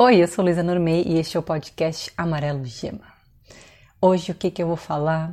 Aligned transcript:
Oi, 0.00 0.22
eu 0.22 0.28
sou 0.28 0.44
Luísa 0.44 0.62
Normei 0.62 1.02
e 1.04 1.18
este 1.18 1.36
é 1.36 1.40
o 1.40 1.42
podcast 1.42 2.12
Amarelo 2.16 2.64
Gema. 2.64 3.12
Hoje 4.00 4.30
o 4.30 4.34
que, 4.36 4.48
que 4.48 4.62
eu 4.62 4.68
vou 4.68 4.76
falar? 4.76 5.32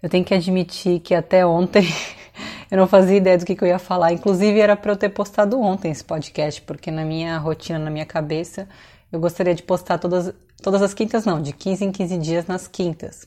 Eu 0.00 0.08
tenho 0.08 0.24
que 0.24 0.32
admitir 0.32 1.00
que 1.00 1.16
até 1.16 1.44
ontem 1.44 1.82
eu 2.70 2.78
não 2.78 2.86
fazia 2.86 3.16
ideia 3.16 3.36
do 3.36 3.44
que, 3.44 3.56
que 3.56 3.64
eu 3.64 3.66
ia 3.66 3.78
falar. 3.80 4.12
Inclusive 4.12 4.60
era 4.60 4.76
para 4.76 4.92
eu 4.92 4.96
ter 4.96 5.08
postado 5.08 5.60
ontem 5.60 5.90
esse 5.90 6.04
podcast, 6.04 6.62
porque 6.62 6.92
na 6.92 7.04
minha 7.04 7.38
rotina, 7.38 7.76
na 7.76 7.90
minha 7.90 8.06
cabeça, 8.06 8.68
eu 9.10 9.18
gostaria 9.18 9.52
de 9.52 9.64
postar 9.64 9.98
todas, 9.98 10.32
todas 10.62 10.80
as 10.80 10.94
quintas, 10.94 11.24
não, 11.24 11.42
de 11.42 11.52
15 11.52 11.86
em 11.86 11.90
15 11.90 12.18
dias 12.18 12.46
nas 12.46 12.68
quintas. 12.68 13.26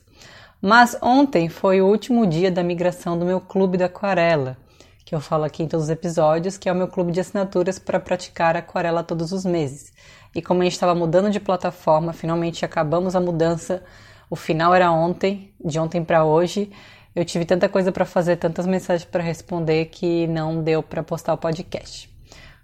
Mas 0.58 0.96
ontem 1.02 1.50
foi 1.50 1.82
o 1.82 1.86
último 1.86 2.26
dia 2.26 2.50
da 2.50 2.64
migração 2.64 3.18
do 3.18 3.26
meu 3.26 3.42
clube 3.42 3.76
da 3.76 3.84
aquarela, 3.84 4.56
que 5.04 5.14
eu 5.14 5.20
falo 5.20 5.44
aqui 5.44 5.62
em 5.62 5.68
todos 5.68 5.84
os 5.84 5.90
episódios, 5.90 6.56
que 6.56 6.66
é 6.66 6.72
o 6.72 6.74
meu 6.74 6.88
clube 6.88 7.12
de 7.12 7.20
assinaturas 7.20 7.78
para 7.78 8.00
praticar 8.00 8.56
aquarela 8.56 9.04
todos 9.04 9.32
os 9.32 9.44
meses. 9.44 9.92
E 10.34 10.40
como 10.40 10.62
a 10.62 10.64
gente 10.64 10.72
estava 10.72 10.94
mudando 10.94 11.30
de 11.30 11.38
plataforma, 11.38 12.12
finalmente 12.12 12.64
acabamos 12.64 13.14
a 13.14 13.20
mudança. 13.20 13.82
O 14.30 14.36
final 14.36 14.74
era 14.74 14.90
ontem, 14.90 15.52
de 15.62 15.78
ontem 15.78 16.02
para 16.02 16.24
hoje. 16.24 16.70
Eu 17.14 17.24
tive 17.24 17.44
tanta 17.44 17.68
coisa 17.68 17.92
para 17.92 18.06
fazer, 18.06 18.36
tantas 18.36 18.66
mensagens 18.66 19.04
para 19.04 19.22
responder 19.22 19.86
que 19.86 20.26
não 20.26 20.62
deu 20.62 20.82
para 20.82 21.02
postar 21.02 21.34
o 21.34 21.38
podcast. 21.38 22.10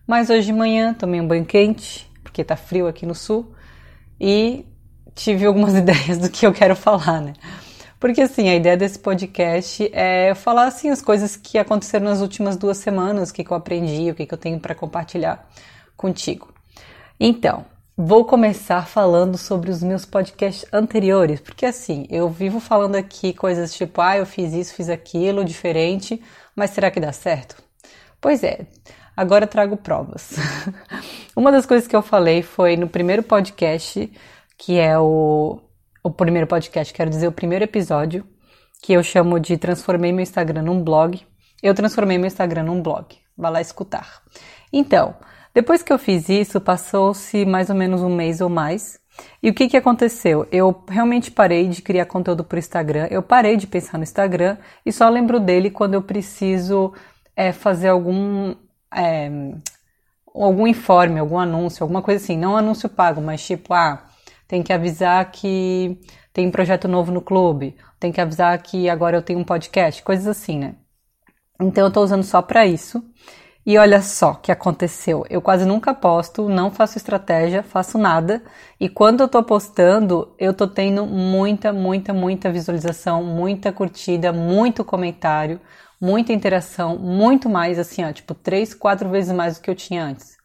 Mas 0.07 0.31
hoje 0.31 0.47
de 0.47 0.53
manhã 0.55 0.95
tomei 0.95 1.21
um 1.21 1.29
banho 1.29 1.45
quente, 1.45 2.11
porque 2.23 2.43
tá 2.43 2.57
frio 2.57 2.89
aqui 2.89 3.05
no 3.05 3.15
sul, 3.15 3.53
e 4.19 4.65
tive 5.15 5.45
algumas 5.45 5.75
ideias 5.77 6.17
do 6.17 6.31
que 6.31 6.47
eu 6.47 6.53
quero 6.53 6.75
falar, 6.75 7.21
né? 7.21 7.35
Porque 8.01 8.23
assim, 8.23 8.49
a 8.49 8.55
ideia 8.55 8.77
desse 8.77 8.99
podcast 8.99 9.91
é 9.93 10.35
falar 10.35 10.69
assim 10.69 10.89
as 10.89 11.03
coisas 11.03 11.37
que 11.37 11.59
aconteceram 11.59 12.07
nas 12.07 12.23
últimas 12.23 12.57
duas 12.57 12.79
semanas, 12.79 13.29
o 13.29 13.35
que, 13.35 13.45
que 13.45 13.51
eu 13.51 13.57
aprendi, 13.57 14.11
o 14.11 14.15
que, 14.15 14.25
que 14.25 14.33
eu 14.33 14.39
tenho 14.39 14.59
para 14.59 14.75
compartilhar 14.75 15.47
contigo. 15.95 16.55
Então, 17.21 17.65
vou 17.97 18.25
começar 18.25 18.87
falando 18.87 19.37
sobre 19.37 19.73
os 19.73 19.83
meus 19.83 20.05
podcasts 20.05 20.65
anteriores, 20.73 21.41
porque 21.41 21.67
assim, 21.67 22.07
eu 22.09 22.29
vivo 22.29 22.61
falando 22.61 22.95
aqui 22.95 23.33
coisas 23.33 23.75
tipo, 23.75 24.01
ah, 24.01 24.17
eu 24.17 24.25
fiz 24.25 24.53
isso, 24.53 24.75
fiz 24.75 24.89
aquilo, 24.89 25.45
diferente, 25.45 26.23
mas 26.55 26.71
será 26.71 26.93
que 26.93 27.01
dá 27.01 27.13
certo? 27.13 27.61
Pois 28.21 28.45
é, 28.45 28.67
agora 29.17 29.49
trago 29.49 29.77
provas. 29.77 30.37
Uma 31.35 31.51
das 31.51 31.67
coisas 31.67 31.89
que 31.89 31.97
eu 31.97 32.03
falei 32.03 32.41
foi 32.41 32.77
no 32.77 32.89
primeiro 32.89 33.25
podcast, 33.25 34.09
que 34.57 34.79
é 34.79 34.97
o, 34.97 35.61
o 36.05 36.11
primeiro 36.13 36.47
podcast, 36.47 36.95
quero 36.95 37.11
dizer, 37.11 37.27
o 37.27 37.33
primeiro 37.33 37.65
episódio, 37.65 38.25
que 38.81 38.93
eu 38.93 39.03
chamo 39.03 39.41
de 39.41 39.57
Transformei 39.57 40.13
meu 40.13 40.23
Instagram 40.23 40.63
num 40.63 40.85
blog. 40.85 41.21
Eu 41.61 41.75
transformei 41.75 42.17
meu 42.17 42.29
Instagram 42.29 42.63
num 42.63 42.81
blog. 42.81 43.17
Vá 43.37 43.49
lá 43.49 43.61
escutar. 43.61 44.23
Então, 44.73 45.17
depois 45.59 45.83
que 45.83 45.93
eu 45.93 45.99
fiz 45.99 46.29
isso, 46.29 46.61
passou-se 46.61 47.45
mais 47.45 47.69
ou 47.69 47.75
menos 47.75 48.01
um 48.01 48.15
mês 48.15 48.41
ou 48.41 48.49
mais. 48.49 49.01
E 49.43 49.51
o 49.51 49.55
que, 49.55 49.69
que 49.69 49.77
aconteceu? 49.77 50.47
Eu 50.53 50.85
realmente 50.89 51.33
parei 51.33 51.67
de 51.67 51.83
criar 51.83 52.07
conteúdo 52.07 52.45
para 52.45 52.55
o 52.55 52.59
Instagram, 52.61 53.09
eu 53.11 53.25
parei 53.25 53.57
de 53.57 53.67
pensar 53.67 53.99
no 53.99 54.05
Instagram 54.05 54.57
e 54.87 54.93
só 54.93 55.09
lembro 55.09 55.41
dele 55.41 55.69
quando 55.69 55.95
eu 55.95 56.03
preciso 56.03 56.93
é, 57.35 57.51
fazer 57.51 57.89
algum, 57.89 58.55
é, 58.95 59.29
algum 60.33 60.65
informe, 60.65 61.19
algum 61.19 61.41
anúncio, 61.41 61.83
alguma 61.83 62.03
coisa 62.03 62.23
assim. 62.23 62.39
Não 62.39 62.57
anúncio 62.57 62.89
pago, 62.89 63.21
mas 63.21 63.45
tipo, 63.45 63.75
ah, 63.75 64.07
tem 64.47 64.63
que 64.63 64.73
avisar 64.73 65.29
que 65.33 65.99
tem 66.33 66.47
um 66.47 66.53
projeto 66.53 66.87
novo 66.87 67.11
no 67.11 67.21
clube, 67.21 67.75
tem 67.99 68.13
que 68.13 68.21
avisar 68.21 68.57
que 68.63 68.89
agora 68.89 69.17
eu 69.17 69.23
tenho 69.23 69.41
um 69.41 69.45
podcast, 69.45 70.05
coisas 70.05 70.29
assim, 70.29 70.57
né? 70.57 70.77
Então 71.61 71.83
eu 71.83 71.89
estou 71.89 72.05
usando 72.05 72.23
só 72.23 72.41
para 72.41 72.65
isso. 72.65 73.03
E 73.69 73.77
olha 73.77 74.01
só 74.01 74.31
o 74.31 74.37
que 74.37 74.51
aconteceu. 74.51 75.27
Eu 75.29 75.43
quase 75.43 75.67
nunca 75.67 75.93
posto, 75.93 76.49
não 76.49 76.71
faço 76.71 76.97
estratégia, 76.97 77.63
faço 77.63 77.99
nada. 77.99 78.43
E 78.81 78.89
quando 78.89 79.21
eu 79.21 79.29
tô 79.29 79.43
postando, 79.43 80.35
eu 80.39 80.55
tô 80.55 80.67
tendo 80.67 81.05
muita, 81.05 81.71
muita, 81.71 82.15
muita 82.15 82.51
visualização, 82.51 83.23
muita 83.23 83.71
curtida, 83.71 84.33
muito 84.33 84.83
comentário, 84.83 85.61
muita 86.01 86.33
interação, 86.33 86.97
muito 86.97 87.47
mais, 87.51 87.79
assim, 87.79 88.03
ó, 88.03 88.11
tipo, 88.11 88.33
três, 88.33 88.73
quatro 88.73 89.11
vezes 89.11 89.35
mais 89.35 89.59
do 89.59 89.61
que 89.63 89.69
eu 89.69 89.75
tinha 89.75 90.03
antes. 90.03 90.39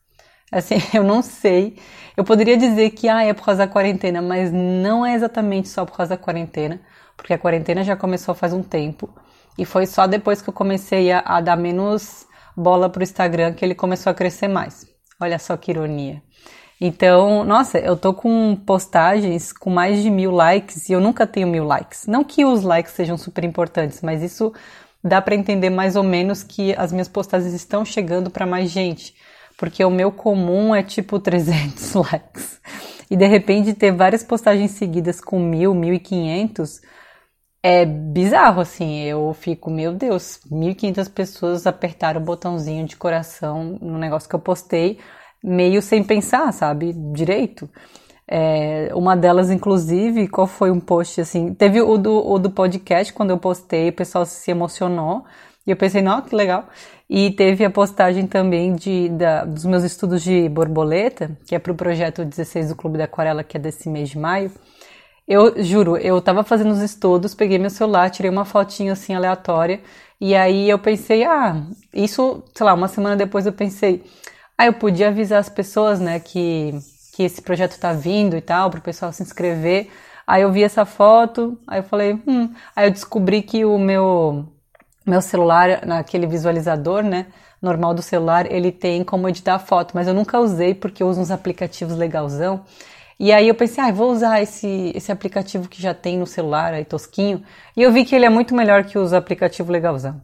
Assim, 0.52 0.76
eu 0.94 1.02
não 1.02 1.22
sei. 1.22 1.78
Eu 2.18 2.26
poderia 2.26 2.58
dizer 2.58 2.90
que 2.90 3.08
ah, 3.08 3.24
é 3.24 3.34
por 3.34 3.46
causa 3.46 3.66
da 3.66 3.72
quarentena, 3.72 4.22
mas 4.22 4.52
não 4.52 5.06
é 5.06 5.16
exatamente 5.16 5.70
só 5.70 5.86
por 5.86 5.96
causa 5.96 6.18
da 6.18 6.22
quarentena, 6.22 6.82
porque 7.16 7.34
a 7.34 7.38
quarentena 7.38 7.86
já 7.86 7.96
começou 7.96 8.36
faz 8.36 8.52
um 8.52 8.62
tempo. 8.62 9.10
E 9.58 9.64
foi 9.64 9.86
só 9.86 10.08
depois 10.08 10.42
que 10.42 10.50
eu 10.50 10.54
comecei 10.54 11.10
a, 11.10 11.20
a 11.20 11.40
dar 11.40 11.56
menos 11.56 12.28
bola 12.56 12.90
para 12.90 13.02
o 13.02 13.04
Instagram 13.04 13.54
que 13.54 13.64
ele 13.64 13.76
começou 13.76 14.12
a 14.12 14.14
crescer 14.14 14.48
mais. 14.48 14.86
Olha 15.20 15.40
só 15.40 15.56
que 15.58 15.72
ironia. 15.72 16.22
Então, 16.80 17.46
nossa, 17.46 17.80
eu 17.80 17.96
tô 17.96 18.14
com 18.14 18.56
postagens 18.56 19.54
com 19.54 19.70
mais 19.70 20.04
de 20.04 20.10
mil 20.10 20.32
likes 20.32 20.90
e 20.90 20.94
eu 20.94 21.00
nunca 21.00 21.26
tenho 21.26 21.48
mil 21.48 21.64
likes. 21.64 22.08
Não 22.08 22.24
que 22.24 22.44
os 22.44 22.64
likes 22.64 22.94
sejam 22.94 23.18
super 23.18 23.44
importantes, 23.44 24.02
mas 24.02 24.22
isso 24.22 24.52
dá 25.04 25.22
para 25.22 25.36
entender 25.36 25.70
mais 25.70 25.96
ou 25.96 26.04
menos 26.04 26.44
que 26.44 26.76
as 26.76 26.92
minhas 26.92 27.08
postagens 27.08 27.54
estão 27.54 27.86
chegando 27.86 28.30
para 28.30 28.46
mais 28.46 28.70
gente, 28.70 29.16
porque 29.58 29.84
o 29.86 29.90
meu 29.90 30.12
comum 30.12 30.76
é 30.76 30.84
tipo 30.84 31.20
300 31.22 31.94
likes. 31.94 32.60
E 33.10 33.16
de 33.16 33.28
repente 33.28 33.74
ter 33.74 33.92
várias 33.92 34.24
postagens 34.24 34.72
seguidas 34.72 35.22
com 35.22 35.40
mil, 35.40 35.74
mil 35.74 35.94
e 35.94 36.00
quinhentos 36.00 36.82
é 37.64 37.86
bizarro, 37.86 38.60
assim. 38.62 39.02
Eu 39.04 39.34
fico, 39.34 39.72
meu 39.72 39.94
Deus, 39.94 40.42
1.500 40.52 41.10
pessoas 41.12 41.66
apertaram 41.66 42.22
o 42.22 42.24
botãozinho 42.24 42.86
de 42.86 42.98
coração 42.98 43.80
no 43.82 43.98
negócio 43.98 44.28
que 44.28 44.36
eu 44.36 44.40
postei, 44.40 45.00
meio 45.42 45.82
sem 45.82 46.04
pensar, 46.04 46.52
sabe? 46.52 46.94
Direito. 47.14 47.70
É, 48.28 48.90
uma 48.94 49.16
delas, 49.16 49.50
inclusive, 49.50 50.28
qual 50.28 50.48
foi 50.48 50.72
um 50.72 50.80
post 50.80 51.22
assim? 51.22 51.54
Teve 51.54 51.82
o 51.82 51.98
do, 51.98 52.14
o 52.28 52.38
do 52.38 52.52
podcast, 52.52 53.14
quando 53.14 53.30
eu 53.32 53.38
postei, 53.38 53.90
o 53.90 53.94
pessoal 53.94 54.26
se 54.26 54.52
emocionou. 54.52 55.24
E 55.66 55.72
eu 55.72 55.78
pensei, 55.78 56.02
não, 56.02 56.22
que 56.22 56.36
legal. 56.36 56.68
E 57.10 57.32
teve 57.32 57.64
a 57.64 57.70
postagem 57.70 58.28
também 58.28 58.76
de, 58.76 59.08
da, 59.10 59.46
dos 59.46 59.66
meus 59.66 59.84
estudos 59.84 60.22
de 60.22 60.50
borboleta, 60.50 61.38
que 61.46 61.56
é 61.56 61.60
para 61.60 61.72
o 61.72 61.76
projeto 61.76 62.26
16 62.26 62.70
do 62.70 62.76
Clube 62.76 62.98
da 62.98 63.06
Aquarela, 63.06 63.44
que 63.44 63.56
é 63.56 63.60
desse 63.60 63.88
mês 63.88 64.10
de 64.10 64.18
maio. 64.18 64.52
Eu 65.28 65.64
juro, 65.64 65.96
eu 65.98 66.22
tava 66.22 66.44
fazendo 66.44 66.72
os 66.72 66.82
estudos, 66.82 67.34
peguei 67.34 67.58
meu 67.58 67.70
celular, 67.70 68.10
tirei 68.10 68.30
uma 68.30 68.44
fotinha 68.44 68.92
assim 68.94 69.14
aleatória, 69.16 69.82
e 70.20 70.36
aí 70.36 70.70
eu 70.70 70.78
pensei, 70.78 71.24
ah, 71.24 71.64
isso, 71.94 72.44
sei 72.54 72.66
lá, 72.66 72.74
uma 72.74 72.88
semana 72.90 73.16
depois 73.16 73.46
eu 73.46 73.54
pensei, 73.54 74.04
ah, 74.58 74.66
eu 74.66 74.74
podia 74.74 75.08
avisar 75.10 75.40
as 75.40 75.50
pessoas, 75.50 76.00
né, 76.00 76.20
que, 76.20 76.74
que 77.16 77.24
esse 77.24 77.42
projeto 77.42 77.80
tá 77.80 77.94
vindo 77.94 78.36
e 78.36 78.42
tal, 78.42 78.70
pro 78.70 78.82
pessoal 78.82 79.14
se 79.14 79.24
inscrever. 79.24 79.90
Aí 80.28 80.42
eu 80.42 80.52
vi 80.52 80.64
essa 80.64 80.86
foto, 80.86 81.58
aí 81.68 81.80
eu 81.80 81.84
falei, 81.84 82.22
hum, 82.28 82.54
aí 82.76 82.88
eu 82.88 82.92
descobri 82.92 83.42
que 83.42 83.66
o 83.66 83.78
meu 83.78 84.46
meu 85.06 85.22
celular, 85.22 85.86
naquele 85.86 86.26
visualizador, 86.28 87.04
né, 87.04 87.28
normal 87.62 87.94
do 87.94 88.02
celular, 88.02 88.50
ele 88.52 88.72
tem 88.72 89.04
como 89.04 89.28
editar 89.28 89.60
foto, 89.60 89.92
mas 89.96 90.08
eu 90.08 90.14
nunca 90.14 90.40
usei 90.40 90.74
porque 90.74 91.04
eu 91.04 91.08
uso 91.08 91.22
uns 91.22 91.32
aplicativos 91.32 91.96
legalzão. 91.98 92.64
E 93.20 93.32
aí 93.32 93.48
eu 93.48 93.56
pensei, 93.56 93.84
ah, 93.84 93.92
vou 93.92 94.12
usar 94.12 94.42
esse, 94.42 94.92
esse 94.96 95.12
aplicativo 95.12 95.70
que 95.70 95.82
já 95.82 95.94
tem 95.94 96.18
no 96.18 96.26
celular, 96.26 96.74
aí 96.74 96.86
tosquinho. 96.86 97.44
E 97.76 97.82
eu 97.82 97.92
vi 97.92 98.06
que 98.06 98.16
ele 98.16 98.26
é 98.26 98.30
muito 98.30 98.56
melhor 98.56 98.84
que 98.84 98.98
os 98.98 99.14
aplicativos 99.14 99.72
legalzão. 99.72 100.22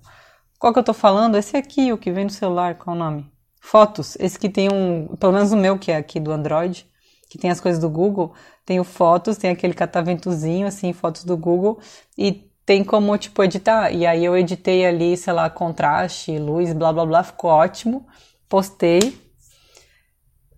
Qual 0.57 0.73
que 0.73 0.79
eu 0.79 0.83
tô 0.83 0.93
falando? 0.93 1.37
Esse 1.37 1.55
aqui, 1.55 1.93
o 1.93 1.97
que 1.97 2.11
vem 2.11 2.25
no 2.25 2.29
celular, 2.29 2.75
qual 2.75 2.95
o 2.95 2.99
nome? 2.99 3.25
Fotos. 3.61 4.17
Esse 4.19 4.37
que 4.37 4.49
tem 4.49 4.69
um, 4.71 5.15
pelo 5.17 5.31
menos 5.31 5.51
o 5.51 5.57
meu, 5.57 5.77
que 5.77 5.91
é 5.91 5.95
aqui 5.95 6.19
do 6.19 6.31
Android, 6.31 6.85
que 7.29 7.37
tem 7.37 7.49
as 7.49 7.61
coisas 7.61 7.79
do 7.79 7.89
Google, 7.89 8.33
tem 8.65 8.79
o 8.79 8.83
Fotos, 8.83 9.37
tem 9.37 9.51
aquele 9.51 9.73
cataventozinho, 9.73 10.67
assim, 10.67 10.91
fotos 10.91 11.23
do 11.23 11.37
Google, 11.37 11.79
e 12.17 12.49
tem 12.65 12.83
como, 12.83 13.17
tipo, 13.17 13.43
editar. 13.43 13.91
E 13.91 14.05
aí 14.05 14.25
eu 14.25 14.37
editei 14.37 14.85
ali, 14.85 15.15
sei 15.15 15.33
lá, 15.33 15.49
contraste, 15.49 16.37
luz, 16.37 16.73
blá 16.73 16.91
blá 16.91 17.05
blá, 17.05 17.23
ficou 17.23 17.51
ótimo. 17.51 18.05
Postei, 18.47 19.17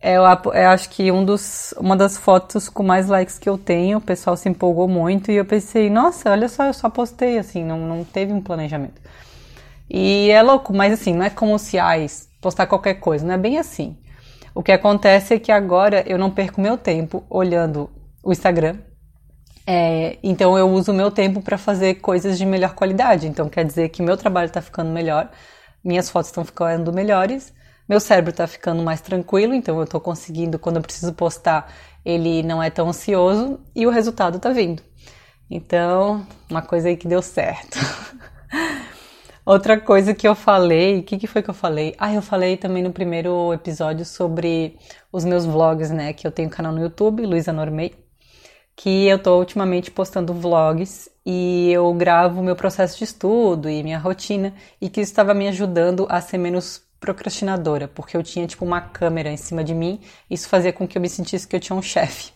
eu, 0.01 0.23
eu, 0.23 0.69
acho 0.69 0.89
que 0.89 1.11
um 1.11 1.23
dos, 1.23 1.73
uma 1.77 1.95
das 1.95 2.17
fotos 2.17 2.67
com 2.67 2.81
mais 2.81 3.07
likes 3.07 3.37
que 3.37 3.47
eu 3.47 3.57
tenho, 3.57 3.99
o 3.99 4.01
pessoal 4.01 4.35
se 4.35 4.49
empolgou 4.49 4.87
muito 4.87 5.31
e 5.31 5.35
eu 5.35 5.45
pensei, 5.45 5.89
nossa, 5.89 6.31
olha 6.31 6.49
só, 6.49 6.65
eu 6.65 6.73
só 6.73 6.89
postei, 6.89 7.37
assim, 7.37 7.63
não, 7.63 7.79
não 7.79 8.03
teve 8.03 8.33
um 8.33 8.41
planejamento. 8.41 8.99
E 9.89 10.29
é 10.31 10.41
louco, 10.41 10.73
mas 10.73 10.93
assim, 10.93 11.13
não 11.13 11.23
é 11.23 11.29
como 11.29 11.59
se, 11.59 11.77
ai, 11.77 12.07
postar 12.41 12.65
qualquer 12.65 12.95
coisa, 12.95 13.25
não 13.25 13.35
é 13.35 13.37
bem 13.37 13.59
assim. 13.59 13.97
O 14.55 14.63
que 14.63 14.71
acontece 14.71 15.35
é 15.35 15.39
que 15.39 15.51
agora 15.51 16.03
eu 16.07 16.17
não 16.17 16.31
perco 16.31 16.59
meu 16.59 16.77
tempo 16.77 17.23
olhando 17.29 17.89
o 18.23 18.31
Instagram, 18.31 18.77
é, 19.67 20.17
então 20.23 20.57
eu 20.57 20.69
uso 20.69 20.91
meu 20.91 21.11
tempo 21.11 21.41
para 21.41 21.57
fazer 21.57 21.95
coisas 21.95 22.37
de 22.37 22.45
melhor 22.45 22.73
qualidade. 22.73 23.27
Então 23.27 23.47
quer 23.47 23.63
dizer 23.65 23.89
que 23.89 24.01
meu 24.01 24.17
trabalho 24.17 24.47
está 24.47 24.61
ficando 24.61 24.89
melhor, 24.89 25.29
minhas 25.83 26.09
fotos 26.09 26.29
estão 26.29 26.43
ficando 26.43 26.91
melhores 26.91 27.53
meu 27.91 27.99
cérebro 27.99 28.31
está 28.31 28.47
ficando 28.47 28.81
mais 28.81 29.01
tranquilo, 29.01 29.53
então 29.53 29.75
eu 29.77 29.83
estou 29.83 29.99
conseguindo, 29.99 30.57
quando 30.57 30.77
eu 30.77 30.81
preciso 30.81 31.11
postar, 31.11 31.69
ele 32.05 32.41
não 32.41 32.63
é 32.63 32.69
tão 32.69 32.87
ansioso 32.87 33.59
e 33.75 33.85
o 33.85 33.89
resultado 33.89 34.37
está 34.37 34.49
vindo. 34.49 34.81
Então, 35.49 36.25
uma 36.49 36.61
coisa 36.61 36.87
aí 36.87 36.95
que 36.95 37.05
deu 37.05 37.21
certo. 37.21 37.77
Outra 39.45 39.77
coisa 39.77 40.13
que 40.13 40.25
eu 40.25 40.33
falei, 40.33 40.99
o 40.99 41.03
que, 41.03 41.17
que 41.17 41.27
foi 41.27 41.43
que 41.43 41.49
eu 41.49 41.53
falei? 41.53 41.93
Ah, 41.97 42.13
eu 42.13 42.21
falei 42.21 42.55
também 42.55 42.81
no 42.81 42.93
primeiro 42.93 43.51
episódio 43.51 44.05
sobre 44.05 44.77
os 45.11 45.25
meus 45.25 45.45
vlogs, 45.45 45.91
né? 45.91 46.13
Que 46.13 46.25
eu 46.25 46.31
tenho 46.31 46.49
canal 46.49 46.71
no 46.71 46.79
YouTube, 46.79 47.25
Luísa 47.25 47.51
Normei, 47.51 47.93
que 48.73 49.05
eu 49.07 49.19
tô 49.19 49.37
ultimamente 49.37 49.91
postando 49.91 50.33
vlogs 50.33 51.09
e 51.25 51.69
eu 51.73 51.93
gravo 51.93 52.41
meu 52.41 52.55
processo 52.55 52.97
de 52.97 53.03
estudo 53.03 53.69
e 53.69 53.83
minha 53.83 53.99
rotina 53.99 54.53
e 54.79 54.89
que 54.89 55.01
isso 55.01 55.11
estava 55.11 55.33
me 55.33 55.49
ajudando 55.49 56.07
a 56.09 56.21
ser 56.21 56.37
menos 56.37 56.89
procrastinadora, 57.01 57.87
porque 57.87 58.15
eu 58.15 58.23
tinha 58.23 58.47
tipo 58.47 58.63
uma 58.63 58.79
câmera 58.79 59.29
em 59.29 59.35
cima 59.35 59.63
de 59.63 59.73
mim, 59.73 59.99
isso 60.29 60.47
fazia 60.47 60.71
com 60.71 60.87
que 60.87 60.97
eu 60.97 61.01
me 61.01 61.09
sentisse 61.09 61.47
que 61.47 61.55
eu 61.55 61.59
tinha 61.59 61.75
um 61.75 61.81
chefe. 61.81 62.31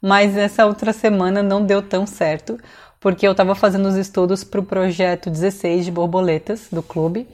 Mas 0.00 0.36
essa 0.36 0.66
outra 0.66 0.92
semana 0.92 1.42
não 1.42 1.64
deu 1.64 1.80
tão 1.80 2.06
certo, 2.06 2.58
porque 2.98 3.26
eu 3.26 3.32
estava 3.32 3.54
fazendo 3.54 3.86
os 3.86 3.94
estudos 3.94 4.42
para 4.42 4.60
o 4.60 4.64
projeto 4.64 5.30
16 5.30 5.84
de 5.84 5.90
borboletas 5.92 6.68
do 6.72 6.82
clube. 6.82 7.28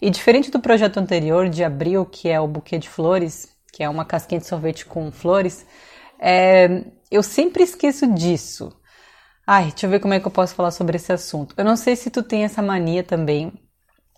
E 0.00 0.08
diferente 0.08 0.50
do 0.50 0.60
projeto 0.60 0.98
anterior, 0.98 1.48
de 1.48 1.64
abril, 1.64 2.06
que 2.06 2.28
é 2.28 2.40
o 2.40 2.46
buquê 2.46 2.78
de 2.78 2.88
flores, 2.88 3.48
que 3.72 3.82
é 3.82 3.88
uma 3.88 4.04
casquinha 4.04 4.40
de 4.40 4.46
sorvete 4.46 4.86
com 4.86 5.10
flores, 5.10 5.66
é, 6.18 6.84
eu 7.10 7.22
sempre 7.22 7.64
esqueço 7.64 8.06
disso. 8.14 8.72
Ai, 9.46 9.64
deixa 9.70 9.86
eu 9.86 9.90
ver 9.90 10.00
como 10.00 10.14
é 10.14 10.20
que 10.20 10.26
eu 10.26 10.30
posso 10.30 10.54
falar 10.54 10.70
sobre 10.70 10.96
esse 10.96 11.12
assunto. 11.12 11.54
Eu 11.58 11.64
não 11.64 11.76
sei 11.76 11.96
se 11.96 12.10
tu 12.10 12.22
tem 12.22 12.44
essa 12.44 12.62
mania 12.62 13.02
também 13.02 13.52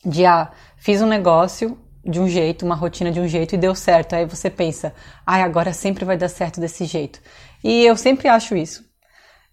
de, 0.05 0.25
ah, 0.27 0.53
fiz 0.77 1.01
um 1.03 1.07
negócio 1.07 1.79
de 2.07 2.21
um 2.21 2.29
jeito, 2.29 2.65
uma 2.65 2.75
rotina 2.75 3.11
de 3.11 3.21
um 3.21 3.29
jeito 3.29 3.55
e 3.55 3.59
deu 3.59 3.75
certo. 3.75 4.15
Aí 4.15 4.25
você 4.27 4.51
pensa, 4.51 4.95
ai, 5.27 5.43
agora 5.43 5.73
sempre 5.73 6.05
vai 6.05 6.17
dar 6.17 6.29
certo 6.29 6.61
desse 6.61 6.85
jeito. 6.85 7.21
E 7.65 7.85
eu 7.85 7.97
sempre 7.97 8.29
acho 8.29 8.57
isso 8.57 8.85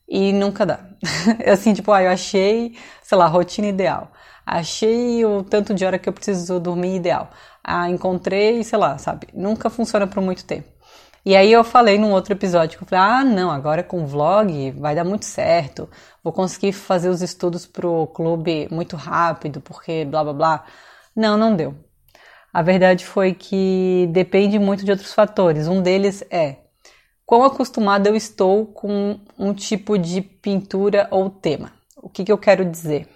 e 0.08 0.34
nunca 0.34 0.66
dá. 0.66 0.80
assim, 1.52 1.74
tipo, 1.74 1.92
ah, 1.92 2.04
eu 2.04 2.12
achei, 2.12 2.78
sei 3.02 3.18
lá, 3.18 3.26
a 3.26 3.28
rotina 3.28 3.68
ideal. 3.68 4.12
Achei 4.46 5.24
o 5.26 5.44
tanto 5.44 5.74
de 5.74 5.86
hora 5.86 5.98
que 5.98 6.10
eu 6.10 6.14
preciso 6.14 6.60
dormir 6.60 6.96
ideal. 6.98 7.32
Ah, 7.64 7.90
encontrei, 7.90 8.64
sei 8.64 8.78
lá, 8.78 8.98
sabe? 8.98 9.28
Nunca 9.34 9.70
funciona 9.70 10.06
por 10.08 10.22
muito 10.22 10.46
tempo. 10.46 10.68
E 11.26 11.36
aí 11.36 11.52
eu 11.52 11.64
falei 11.64 11.98
num 11.98 12.12
outro 12.12 12.34
episódio 12.34 12.78
que 12.78 12.84
eu 12.84 12.88
falei: 12.88 13.06
"Ah, 13.06 13.24
não, 13.24 13.50
agora 13.52 13.82
com 13.84 14.06
vlog 14.06 14.72
vai 14.72 14.94
dar 14.96 15.06
muito 15.06 15.26
certo. 15.26 15.90
Vou 16.24 16.34
conseguir 16.34 16.74
fazer 16.74 17.10
os 17.10 17.22
estudos 17.22 17.66
pro 17.66 18.08
clube 18.08 18.68
muito 18.72 18.96
rápido, 18.98 19.62
porque 19.62 20.04
blá 20.06 20.24
blá 20.24 20.34
blá". 20.34 20.66
Não, 21.16 21.38
não 21.38 21.56
deu. 21.56 21.76
A 22.54 22.62
verdade 22.62 23.04
foi 23.06 23.34
que 23.34 24.08
depende 24.12 24.60
muito 24.60 24.86
de 24.86 24.92
outros 24.92 25.12
fatores. 25.12 25.68
Um 25.68 25.82
deles 25.82 26.24
é 26.30 26.58
quão 27.26 27.44
acostumada 27.44 28.10
eu 28.10 28.16
estou 28.16 28.68
com 28.68 29.20
um 29.40 29.54
tipo 29.54 29.98
de 29.98 30.22
pintura 30.22 31.08
ou 31.10 31.32
tema. 31.32 31.74
O 31.98 32.08
que, 32.10 32.24
que 32.24 32.32
eu 32.32 32.38
quero 32.38 32.64
dizer? 32.64 33.08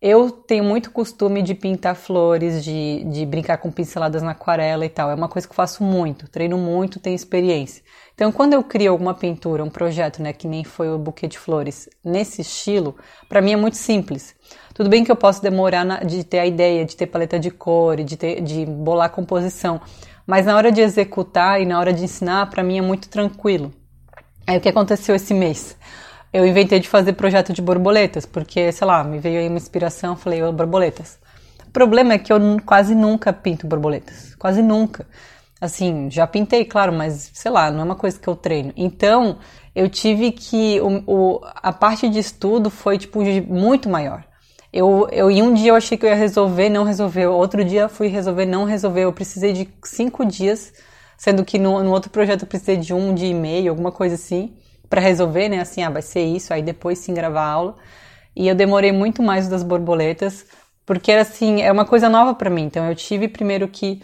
Eu 0.00 0.30
tenho 0.30 0.62
muito 0.62 0.92
costume 0.92 1.42
de 1.42 1.54
pintar 1.54 1.96
flores, 1.96 2.62
de, 2.62 3.02
de 3.04 3.26
brincar 3.26 3.58
com 3.58 3.70
pinceladas 3.70 4.22
na 4.22 4.30
aquarela 4.30 4.84
e 4.84 4.88
tal. 4.88 5.10
É 5.10 5.14
uma 5.14 5.28
coisa 5.28 5.46
que 5.48 5.52
eu 5.52 5.56
faço 5.56 5.82
muito, 5.82 6.28
treino 6.28 6.56
muito, 6.56 7.00
tenho 7.00 7.16
experiência. 7.16 7.82
Então, 8.18 8.32
quando 8.32 8.52
eu 8.52 8.64
crio 8.64 8.90
alguma 8.90 9.14
pintura, 9.14 9.62
um 9.62 9.70
projeto, 9.70 10.20
né, 10.20 10.32
que 10.32 10.48
nem 10.48 10.64
foi 10.64 10.90
o 10.90 10.98
buquê 10.98 11.28
de 11.28 11.38
flores, 11.38 11.88
nesse 12.04 12.40
estilo, 12.40 12.96
para 13.28 13.40
mim 13.40 13.52
é 13.52 13.56
muito 13.56 13.76
simples. 13.76 14.34
Tudo 14.74 14.90
bem 14.90 15.04
que 15.04 15.12
eu 15.12 15.14
posso 15.14 15.40
demorar 15.40 15.84
na, 15.84 16.00
de 16.00 16.24
ter 16.24 16.40
a 16.40 16.44
ideia, 16.46 16.84
de 16.84 16.96
ter 16.96 17.06
paleta 17.06 17.38
de 17.38 17.48
cor, 17.48 18.02
de, 18.02 18.16
ter, 18.16 18.40
de 18.40 18.66
bolar 18.66 19.06
a 19.06 19.08
composição, 19.08 19.80
mas 20.26 20.46
na 20.46 20.56
hora 20.56 20.72
de 20.72 20.80
executar 20.80 21.62
e 21.62 21.64
na 21.64 21.78
hora 21.78 21.92
de 21.92 22.02
ensinar, 22.02 22.50
para 22.50 22.60
mim 22.60 22.78
é 22.78 22.82
muito 22.82 23.08
tranquilo. 23.08 23.72
Aí 24.44 24.58
o 24.58 24.60
que 24.60 24.68
aconteceu 24.68 25.14
esse 25.14 25.32
mês? 25.32 25.76
Eu 26.32 26.44
inventei 26.44 26.80
de 26.80 26.88
fazer 26.88 27.12
projeto 27.12 27.52
de 27.52 27.62
borboletas, 27.62 28.26
porque, 28.26 28.72
sei 28.72 28.84
lá, 28.84 29.04
me 29.04 29.20
veio 29.20 29.38
aí 29.38 29.46
uma 29.46 29.58
inspiração, 29.58 30.16
falei, 30.16 30.42
oh, 30.42 30.52
borboletas. 30.52 31.20
O 31.68 31.70
problema 31.70 32.14
é 32.14 32.18
que 32.18 32.32
eu 32.32 32.40
quase 32.66 32.96
nunca 32.96 33.32
pinto 33.32 33.64
borboletas, 33.64 34.34
quase 34.34 34.60
nunca. 34.60 35.06
Assim, 35.60 36.08
já 36.10 36.26
pintei, 36.26 36.64
claro, 36.64 36.92
mas 36.92 37.30
sei 37.34 37.50
lá, 37.50 37.70
não 37.70 37.80
é 37.80 37.84
uma 37.84 37.96
coisa 37.96 38.18
que 38.18 38.28
eu 38.28 38.36
treino. 38.36 38.72
Então, 38.76 39.38
eu 39.74 39.88
tive 39.88 40.30
que. 40.32 40.80
O, 40.80 41.02
o, 41.06 41.40
a 41.42 41.72
parte 41.72 42.08
de 42.08 42.18
estudo 42.18 42.70
foi, 42.70 42.98
tipo, 42.98 43.20
muito 43.48 43.88
maior. 43.88 44.24
Eu, 44.72 45.08
eu, 45.10 45.30
em 45.30 45.42
um 45.42 45.54
dia 45.54 45.70
eu 45.70 45.74
achei 45.74 45.96
que 45.96 46.04
eu 46.04 46.10
ia 46.10 46.16
resolver, 46.16 46.68
não 46.68 46.84
resolveu. 46.84 47.32
Outro 47.32 47.64
dia 47.64 47.88
fui 47.88 48.08
resolver, 48.08 48.46
não 48.46 48.64
resolveu. 48.64 49.04
Eu 49.04 49.12
precisei 49.12 49.52
de 49.52 49.68
cinco 49.82 50.24
dias, 50.24 50.72
sendo 51.16 51.44
que 51.44 51.58
no, 51.58 51.82
no 51.82 51.90
outro 51.90 52.10
projeto 52.10 52.42
eu 52.42 52.48
precisei 52.48 52.76
de 52.76 52.92
um 52.94 53.14
dia 53.14 53.30
e 53.30 53.34
meio, 53.34 53.70
alguma 53.70 53.90
coisa 53.90 54.14
assim, 54.14 54.54
para 54.88 55.00
resolver, 55.00 55.48
né? 55.48 55.60
Assim, 55.60 55.82
ah, 55.82 55.90
vai 55.90 56.02
ser 56.02 56.22
isso, 56.22 56.52
aí 56.52 56.62
depois 56.62 56.98
sim 56.98 57.14
gravar 57.14 57.42
a 57.42 57.50
aula. 57.50 57.76
E 58.36 58.46
eu 58.46 58.54
demorei 58.54 58.92
muito 58.92 59.22
mais 59.22 59.48
das 59.48 59.62
borboletas, 59.62 60.46
porque 60.86 61.12
assim, 61.12 61.62
é 61.62 61.72
uma 61.72 61.84
coisa 61.84 62.08
nova 62.08 62.34
para 62.34 62.50
mim. 62.50 62.64
Então 62.64 62.86
eu 62.86 62.94
tive 62.94 63.26
primeiro 63.26 63.66
que 63.68 64.00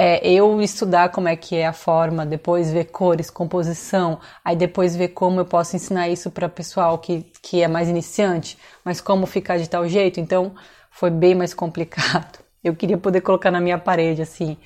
é, 0.00 0.24
eu 0.30 0.62
estudar 0.62 1.08
como 1.08 1.26
é 1.26 1.34
que 1.34 1.56
é 1.56 1.66
a 1.66 1.72
forma, 1.72 2.24
depois 2.24 2.70
ver 2.70 2.84
cores, 2.84 3.30
composição, 3.30 4.20
aí 4.44 4.54
depois 4.54 4.94
ver 4.94 5.08
como 5.08 5.40
eu 5.40 5.44
posso 5.44 5.74
ensinar 5.74 6.08
isso 6.08 6.30
para 6.30 6.48
pessoal 6.48 6.98
que, 6.98 7.26
que 7.42 7.62
é 7.62 7.66
mais 7.66 7.88
iniciante, 7.88 8.56
mas 8.84 9.00
como 9.00 9.26
ficar 9.26 9.58
de 9.58 9.68
tal 9.68 9.88
jeito. 9.88 10.20
Então 10.20 10.54
foi 10.92 11.10
bem 11.10 11.34
mais 11.34 11.52
complicado. 11.52 12.38
Eu 12.62 12.76
queria 12.76 12.98
poder 12.98 13.20
colocar 13.22 13.50
na 13.50 13.60
minha 13.60 13.78
parede 13.78 14.22
assim. 14.22 14.56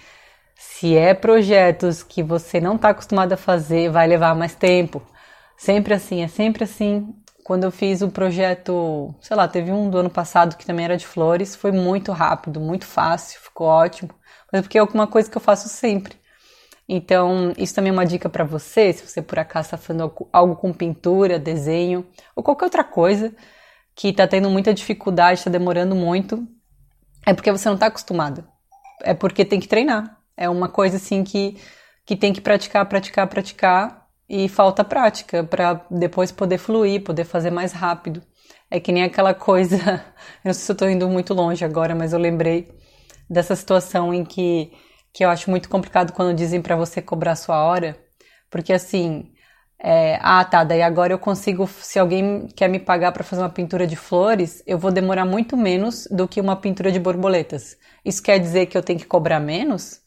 Se 0.56 0.96
é 0.96 1.14
projetos 1.14 2.02
que 2.02 2.22
você 2.22 2.60
não 2.60 2.76
está 2.76 2.90
acostumado 2.90 3.32
a 3.32 3.36
fazer, 3.36 3.90
vai 3.90 4.06
levar 4.06 4.34
mais 4.34 4.54
tempo. 4.54 5.02
Sempre 5.56 5.94
assim, 5.94 6.22
é 6.22 6.28
sempre 6.28 6.64
assim. 6.64 7.14
Quando 7.44 7.64
eu 7.64 7.70
fiz 7.70 8.02
o 8.02 8.10
projeto, 8.10 9.14
sei 9.20 9.36
lá, 9.36 9.48
teve 9.48 9.72
um 9.72 9.90
do 9.90 9.98
ano 9.98 10.10
passado 10.10 10.56
que 10.56 10.66
também 10.66 10.84
era 10.84 10.96
de 10.96 11.06
flores, 11.06 11.56
foi 11.56 11.72
muito 11.72 12.12
rápido, 12.12 12.60
muito 12.60 12.86
fácil, 12.86 13.40
ficou 13.40 13.66
ótimo 13.66 14.10
mas 14.52 14.60
porque 14.62 14.76
é 14.76 14.80
alguma 14.80 15.06
coisa 15.06 15.30
que 15.30 15.36
eu 15.36 15.40
faço 15.40 15.68
sempre. 15.68 16.14
Então, 16.88 17.52
isso 17.56 17.74
também 17.74 17.90
é 17.90 17.92
uma 17.92 18.04
dica 18.04 18.28
para 18.28 18.44
você, 18.44 18.92
se 18.92 19.08
você 19.08 19.22
por 19.22 19.38
acaso 19.38 19.66
está 19.66 19.78
fazendo 19.78 20.12
algo 20.32 20.56
com 20.56 20.72
pintura, 20.72 21.38
desenho 21.38 22.06
ou 22.36 22.42
qualquer 22.42 22.66
outra 22.66 22.84
coisa 22.84 23.34
que 23.94 24.08
está 24.08 24.26
tendo 24.26 24.50
muita 24.50 24.74
dificuldade, 24.74 25.38
está 25.38 25.50
demorando 25.50 25.94
muito, 25.94 26.46
é 27.26 27.32
porque 27.32 27.52
você 27.52 27.68
não 27.68 27.74
está 27.74 27.86
acostumado. 27.86 28.44
É 29.02 29.14
porque 29.14 29.44
tem 29.44 29.60
que 29.60 29.68
treinar. 29.68 30.18
É 30.36 30.48
uma 30.48 30.68
coisa 30.68 30.96
assim 30.96 31.22
que, 31.24 31.56
que 32.04 32.16
tem 32.16 32.32
que 32.32 32.40
praticar, 32.40 32.86
praticar, 32.86 33.26
praticar 33.26 34.06
e 34.28 34.48
falta 34.48 34.84
prática 34.84 35.44
para 35.44 35.84
depois 35.90 36.32
poder 36.32 36.58
fluir, 36.58 37.02
poder 37.02 37.24
fazer 37.24 37.50
mais 37.50 37.72
rápido. 37.72 38.22
É 38.70 38.80
que 38.80 38.90
nem 38.92 39.04
aquela 39.04 39.34
coisa, 39.34 39.76
eu 40.44 40.48
não 40.48 40.54
sei 40.54 40.64
se 40.64 40.72
eu 40.72 40.74
estou 40.74 40.90
indo 40.90 41.08
muito 41.08 41.34
longe 41.34 41.64
agora, 41.64 41.94
mas 41.94 42.12
eu 42.12 42.18
lembrei 42.18 42.68
dessa 43.28 43.56
situação 43.56 44.12
em 44.12 44.24
que, 44.24 44.72
que 45.12 45.24
eu 45.24 45.30
acho 45.30 45.50
muito 45.50 45.68
complicado 45.68 46.12
quando 46.12 46.36
dizem 46.36 46.62
para 46.62 46.76
você 46.76 47.00
cobrar 47.02 47.36
sua 47.36 47.62
hora, 47.62 47.96
porque 48.50 48.72
assim, 48.72 49.32
é, 49.84 50.18
ah 50.22 50.44
tá, 50.44 50.62
daí 50.62 50.80
agora 50.80 51.12
eu 51.12 51.18
consigo, 51.18 51.66
se 51.66 51.98
alguém 51.98 52.46
quer 52.54 52.68
me 52.68 52.78
pagar 52.78 53.10
para 53.10 53.24
fazer 53.24 53.42
uma 53.42 53.48
pintura 53.50 53.86
de 53.86 53.96
flores, 53.96 54.62
eu 54.66 54.78
vou 54.78 54.92
demorar 54.92 55.24
muito 55.24 55.56
menos 55.56 56.06
do 56.10 56.28
que 56.28 56.40
uma 56.40 56.54
pintura 56.54 56.92
de 56.92 57.00
borboletas. 57.00 57.76
Isso 58.04 58.22
quer 58.22 58.38
dizer 58.38 58.66
que 58.66 58.78
eu 58.78 58.82
tenho 58.82 58.98
que 58.98 59.06
cobrar 59.06 59.40
menos? 59.40 60.00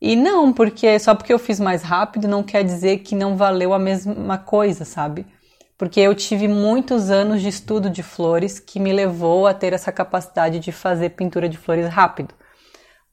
E 0.00 0.14
não, 0.14 0.52
porque 0.52 0.98
só 0.98 1.14
porque 1.14 1.32
eu 1.32 1.38
fiz 1.38 1.58
mais 1.58 1.82
rápido 1.82 2.28
não 2.28 2.42
quer 2.42 2.62
dizer 2.62 2.98
que 2.98 3.14
não 3.14 3.36
valeu 3.36 3.72
a 3.72 3.78
mesma 3.78 4.36
coisa, 4.36 4.84
sabe? 4.84 5.26
Porque 5.78 6.00
eu 6.00 6.14
tive 6.14 6.46
muitos 6.46 7.10
anos 7.10 7.40
de 7.40 7.48
estudo 7.48 7.88
de 7.88 8.02
flores 8.02 8.58
que 8.58 8.78
me 8.78 8.92
levou 8.92 9.46
a 9.46 9.54
ter 9.54 9.72
essa 9.72 9.90
capacidade 9.90 10.60
de 10.60 10.70
fazer 10.70 11.10
pintura 11.10 11.48
de 11.48 11.56
flores 11.56 11.88
rápido 11.88 12.34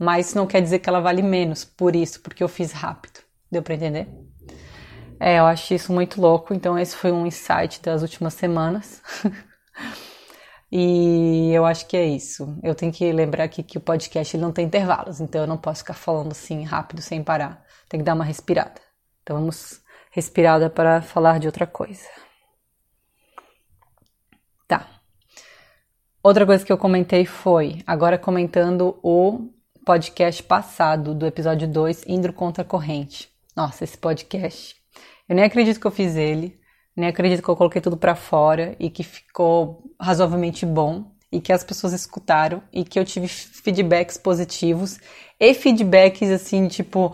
mas 0.01 0.34
não 0.34 0.48
quer 0.48 0.63
dizer 0.63 0.79
que 0.79 0.89
ela 0.89 1.00
vale 1.00 1.22
menos 1.22 1.63
por 1.63 1.96
isso, 1.96 2.22
porque 2.22 2.43
eu 2.43 2.50
fiz 2.50 2.72
rápido. 2.72 3.20
Deu 3.51 3.62
para 3.62 3.75
entender? 3.75 4.08
É, 5.20 5.38
eu 5.38 5.46
acho 5.46 5.75
isso 5.75 5.93
muito 5.93 6.20
louco. 6.20 6.55
Então, 6.55 6.77
esse 6.77 6.96
foi 6.96 7.12
um 7.12 7.27
insight 7.27 7.79
das 7.84 8.01
últimas 8.01 8.34
semanas. 8.34 9.00
e 10.72 11.51
eu 11.53 11.63
acho 11.67 11.86
que 11.86 11.96
é 11.96 12.03
isso. 12.03 12.58
Eu 12.63 12.74
tenho 12.74 12.91
que 12.91 13.12
lembrar 13.12 13.43
aqui 13.43 13.62
que 13.62 13.77
o 13.77 13.81
podcast 13.81 14.36
ele 14.36 14.41
não 14.41 14.51
tem 14.51 14.65
intervalos, 14.65 15.22
então 15.22 15.41
eu 15.41 15.48
não 15.48 15.58
posso 15.58 15.81
ficar 15.81 15.93
falando 15.93 16.31
assim 16.31 16.63
rápido 16.63 17.00
sem 17.00 17.24
parar. 17.24 17.63
Tem 17.88 18.00
que 18.00 18.03
dar 18.03 18.15
uma 18.15 18.25
respirada. 18.25 18.81
Então, 19.22 19.38
vamos 19.38 19.84
respirada 20.10 20.67
para 20.67 21.03
falar 21.03 21.39
de 21.39 21.46
outra 21.46 21.67
coisa. 21.67 22.08
Tá. 24.67 24.88
Outra 26.24 26.43
coisa 26.43 26.65
que 26.65 26.74
eu 26.74 26.77
comentei 26.79 27.24
foi, 27.24 27.84
agora 27.86 28.17
comentando 28.17 29.00
o 29.03 29.61
podcast 29.86 30.44
passado, 30.44 31.14
do 31.14 31.26
episódio 31.26 31.68
2, 31.68 32.04
Indo 32.08 32.32
contra 32.32 32.62
a 32.62 32.66
Corrente. 32.66 33.30
Nossa, 33.56 33.84
esse 33.84 33.98
podcast. 33.98 34.76
Eu 35.28 35.36
nem 35.36 35.46
acredito 35.46 35.80
que 35.80 35.88
eu 35.88 35.92
fiz 35.92 36.16
ele, 36.16 36.60
nem 36.96 37.08
acredito 37.10 37.42
que 37.42 37.50
eu 37.50 37.56
coloquei 37.56 37.82
tudo 37.82 37.98
para 37.98 38.16
fora 38.16 38.76
e 38.80 38.90
que 38.90 39.04
ficou 39.04 39.84
razoavelmente 40.00 40.66
bom 40.66 41.12
e 41.32 41.40
que 41.40 41.54
as 41.54 41.64
pessoas 41.64 41.94
escutaram 41.94 42.62
e 42.72 42.84
que 42.84 43.00
eu 43.00 43.06
tive 43.06 43.28
feedbacks 43.28 44.18
positivos 44.18 45.00
e 45.40 45.54
feedbacks 45.54 46.30
assim, 46.30 46.68
tipo, 46.68 47.14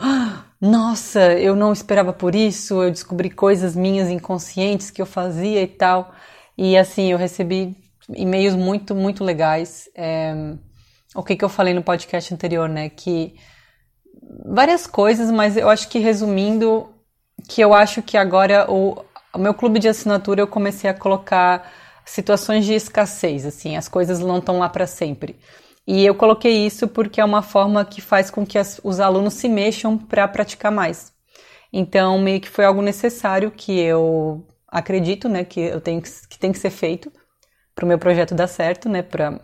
nossa, 0.60 1.34
eu 1.34 1.56
não 1.56 1.72
esperava 1.72 2.12
por 2.12 2.34
isso, 2.34 2.82
eu 2.84 2.92
descobri 2.92 3.30
coisas 3.30 3.76
minhas 3.76 4.10
inconscientes 4.10 4.90
que 4.90 5.02
eu 5.02 5.06
fazia 5.06 5.62
e 5.62 5.68
tal. 5.68 6.14
E 6.58 6.76
assim, 6.76 7.12
eu 7.12 7.18
recebi 7.18 7.78
e-mails 8.10 8.56
muito, 8.56 8.96
muito 8.96 9.24
legais. 9.24 9.90
É, 9.96 10.56
o 11.16 11.24
que, 11.24 11.36
que 11.36 11.44
eu 11.44 11.50
falei 11.50 11.74
no 11.74 11.84
podcast 11.84 12.34
anterior, 12.34 12.68
né? 12.68 12.90
Que 12.90 13.36
várias 14.46 14.88
coisas, 14.88 15.32
mas 15.32 15.58
eu 15.58 15.70
acho 15.70 15.90
que 15.90 16.00
resumindo, 16.00 16.90
que 17.48 17.62
eu 17.62 17.74
acho 17.74 18.02
que 18.02 18.18
agora 18.18 18.70
o, 18.72 19.04
o 19.34 19.38
meu 19.38 19.54
clube 19.54 19.80
de 19.80 19.88
assinatura 19.88 20.42
eu 20.42 20.48
comecei 20.48 20.90
a 20.90 20.94
colocar 20.94 21.72
situações 22.06 22.66
de 22.66 22.74
escassez, 22.74 23.46
assim, 23.46 23.76
as 23.76 23.88
coisas 23.88 24.20
não 24.20 24.40
estão 24.40 24.60
lá 24.60 24.70
para 24.70 24.88
sempre. 24.88 25.38
E 25.86 26.06
eu 26.06 26.16
coloquei 26.16 26.66
isso 26.66 26.88
porque 26.88 27.22
é 27.22 27.26
uma 27.26 27.42
forma 27.42 27.86
que 27.86 28.02
faz 28.02 28.30
com 28.30 28.46
que 28.46 28.58
as, 28.58 28.80
os 28.84 29.00
alunos 29.00 29.36
se 29.36 29.48
mexam 29.48 29.98
para 29.98 30.28
praticar 30.28 30.72
mais. 30.72 31.14
Então, 31.72 32.20
meio 32.20 32.42
que 32.42 32.50
foi 32.50 32.66
algo 32.66 32.82
necessário 32.82 33.52
que 33.52 33.80
eu 33.80 34.46
acredito, 34.68 35.30
né, 35.30 35.44
que 35.46 35.60
eu 35.62 35.80
tenho 35.80 36.02
que, 36.02 36.10
que 36.28 36.38
tem 36.38 36.52
que 36.52 36.60
ser 36.60 36.70
feito 36.70 37.12
para 37.74 37.86
o 37.86 37.88
meu 37.88 37.98
projeto 37.98 38.36
dar 38.36 38.48
certo, 38.48 38.90
né, 38.90 39.02
para 39.02 39.40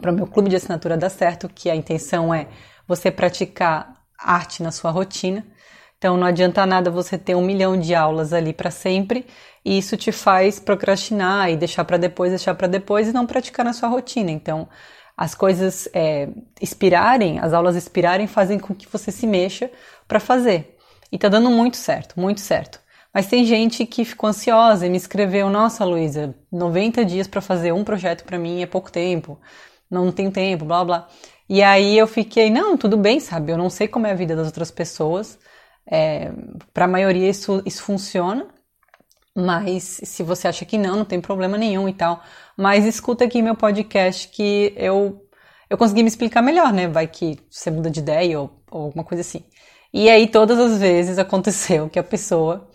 para 0.00 0.10
o 0.10 0.14
meu 0.14 0.26
clube 0.26 0.48
de 0.48 0.56
assinatura 0.56 0.96
dar 0.96 1.10
certo, 1.10 1.48
que 1.48 1.70
a 1.70 1.76
intenção 1.76 2.32
é 2.34 2.48
você 2.86 3.10
praticar 3.10 4.02
arte 4.18 4.62
na 4.62 4.70
sua 4.70 4.90
rotina. 4.90 5.46
Então 5.98 6.16
não 6.16 6.26
adianta 6.26 6.64
nada 6.64 6.90
você 6.90 7.18
ter 7.18 7.34
um 7.34 7.44
milhão 7.44 7.78
de 7.78 7.94
aulas 7.94 8.32
ali 8.32 8.52
para 8.52 8.70
sempre 8.70 9.26
e 9.64 9.76
isso 9.78 9.96
te 9.96 10.10
faz 10.10 10.58
procrastinar 10.58 11.50
e 11.50 11.56
deixar 11.56 11.84
para 11.84 11.98
depois, 11.98 12.30
deixar 12.30 12.54
para 12.54 12.66
depois 12.66 13.08
e 13.08 13.12
não 13.12 13.26
praticar 13.26 13.64
na 13.64 13.74
sua 13.74 13.88
rotina. 13.88 14.30
Então 14.30 14.66
as 15.16 15.34
coisas 15.34 15.86
é, 15.92 16.28
inspirarem, 16.60 17.38
as 17.38 17.52
aulas 17.52 17.76
inspirarem 17.76 18.26
fazem 18.26 18.58
com 18.58 18.74
que 18.74 18.88
você 18.90 19.12
se 19.12 19.26
mexa 19.26 19.70
para 20.08 20.18
fazer. 20.18 20.78
E 21.12 21.18
tá 21.18 21.28
dando 21.28 21.50
muito 21.50 21.76
certo, 21.76 22.18
muito 22.18 22.40
certo. 22.40 22.80
Mas 23.12 23.26
tem 23.26 23.44
gente 23.44 23.84
que 23.84 24.04
ficou 24.04 24.30
ansiosa 24.30 24.86
e 24.86 24.90
me 24.90 24.96
escreveu: 24.96 25.50
Nossa, 25.50 25.84
Luísa, 25.84 26.34
90 26.50 27.04
dias 27.04 27.26
para 27.26 27.40
fazer 27.40 27.72
um 27.72 27.84
projeto 27.84 28.24
para 28.24 28.38
mim 28.38 28.62
é 28.62 28.66
pouco 28.66 28.90
tempo, 28.90 29.38
não 29.90 30.12
tenho 30.12 30.30
tempo, 30.30 30.64
blá 30.64 30.84
blá. 30.84 31.08
E 31.48 31.62
aí 31.62 31.98
eu 31.98 32.06
fiquei: 32.06 32.50
Não, 32.50 32.76
tudo 32.76 32.96
bem, 32.96 33.20
sabe? 33.20 33.52
Eu 33.52 33.58
não 33.58 33.68
sei 33.68 33.88
como 33.88 34.06
é 34.06 34.12
a 34.12 34.14
vida 34.14 34.36
das 34.36 34.46
outras 34.46 34.70
pessoas. 34.70 35.38
É, 35.90 36.32
para 36.72 36.84
a 36.84 36.88
maioria 36.88 37.28
isso, 37.28 37.62
isso 37.66 37.82
funciona, 37.82 38.46
mas 39.36 40.00
se 40.04 40.22
você 40.22 40.46
acha 40.48 40.64
que 40.64 40.78
não, 40.78 40.98
não 40.98 41.04
tem 41.04 41.20
problema 41.20 41.58
nenhum 41.58 41.88
e 41.88 41.92
tal. 41.94 42.22
Mas 42.56 42.86
escuta 42.86 43.24
aqui 43.24 43.42
meu 43.42 43.56
podcast 43.56 44.28
que 44.28 44.72
eu, 44.76 45.26
eu 45.68 45.76
consegui 45.78 46.02
me 46.02 46.08
explicar 46.08 46.42
melhor, 46.42 46.72
né? 46.72 46.86
Vai 46.88 47.06
que 47.08 47.38
você 47.50 47.70
muda 47.70 47.90
de 47.90 48.00
ideia 48.00 48.40
ou, 48.40 48.50
ou 48.70 48.82
alguma 48.84 49.04
coisa 49.04 49.22
assim. 49.22 49.44
E 49.92 50.08
aí 50.08 50.28
todas 50.28 50.58
as 50.58 50.78
vezes 50.78 51.18
aconteceu 51.18 51.88
que 51.88 51.98
a 51.98 52.04
pessoa 52.04 52.68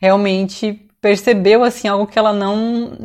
realmente 0.00 0.88
percebeu 1.00 1.64
assim 1.64 1.88
algo 1.88 2.06
que 2.06 2.18
ela 2.18 2.32
não 2.32 2.98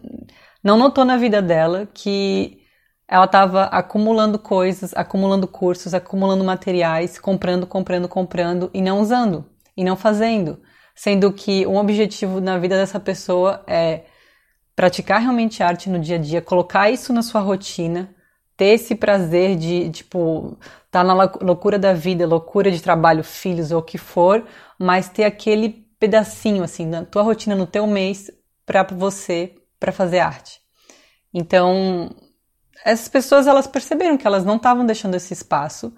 não 0.64 0.78
notou 0.78 1.06
na 1.06 1.16
vida 1.16 1.42
dela, 1.42 1.88
que 1.94 2.65
ela 3.08 3.26
estava 3.26 3.66
acumulando 3.66 4.40
coisas, 4.40 4.94
acumulando 4.96 5.48
cursos, 5.48 5.94
acumulando 5.94 6.44
materiais, 6.44 7.20
comprando, 7.20 7.68
comprando, 7.68 8.08
comprando 8.08 8.70
e 8.74 8.82
não 8.82 9.00
usando 9.00 9.46
e 9.78 9.84
não 9.84 9.96
fazendo, 9.96 10.60
sendo 10.96 11.32
que 11.32 11.68
um 11.68 11.78
objetivo 11.78 12.42
na 12.42 12.58
vida 12.58 12.76
dessa 12.76 13.00
pessoa 13.00 13.64
é 13.68 14.06
praticar 14.76 15.22
realmente 15.22 15.62
arte 15.62 15.90
no 15.90 16.00
dia 16.00 16.16
a 16.18 16.20
dia, 16.20 16.42
colocar 16.42 16.90
isso 16.90 17.14
na 17.14 17.22
sua 17.22 17.42
rotina, 17.42 18.14
ter 18.58 18.68
esse 18.68 18.96
prazer 18.96 19.56
de, 19.56 19.90
tipo, 19.90 20.58
estar 20.86 20.88
tá 20.90 21.04
na 21.04 21.14
loucura 21.14 21.78
da 21.78 21.94
vida, 21.94 22.26
loucura 22.26 22.72
de 22.72 22.82
trabalho, 22.82 23.24
filhos 23.24 23.72
ou 23.72 23.80
o 23.80 23.84
que 23.84 23.98
for, 23.98 24.46
mas 24.80 25.10
ter 25.10 25.26
aquele 25.26 25.86
pedacinho 26.00 26.64
assim 26.64 26.86
na 26.86 27.06
tua 27.06 27.22
rotina, 27.22 27.56
no 27.56 27.68
teu 27.68 27.86
mês 27.86 28.32
para 28.66 28.84
você 28.84 29.56
para 29.80 29.92
fazer 29.92 30.20
arte. 30.20 30.60
Então, 31.34 32.10
essas 32.86 33.08
pessoas 33.08 33.48
elas 33.48 33.66
perceberam 33.66 34.16
que 34.16 34.28
elas 34.28 34.46
não 34.46 34.58
estavam 34.58 34.86
deixando 34.86 35.16
esse 35.16 35.34
espaço 35.34 35.92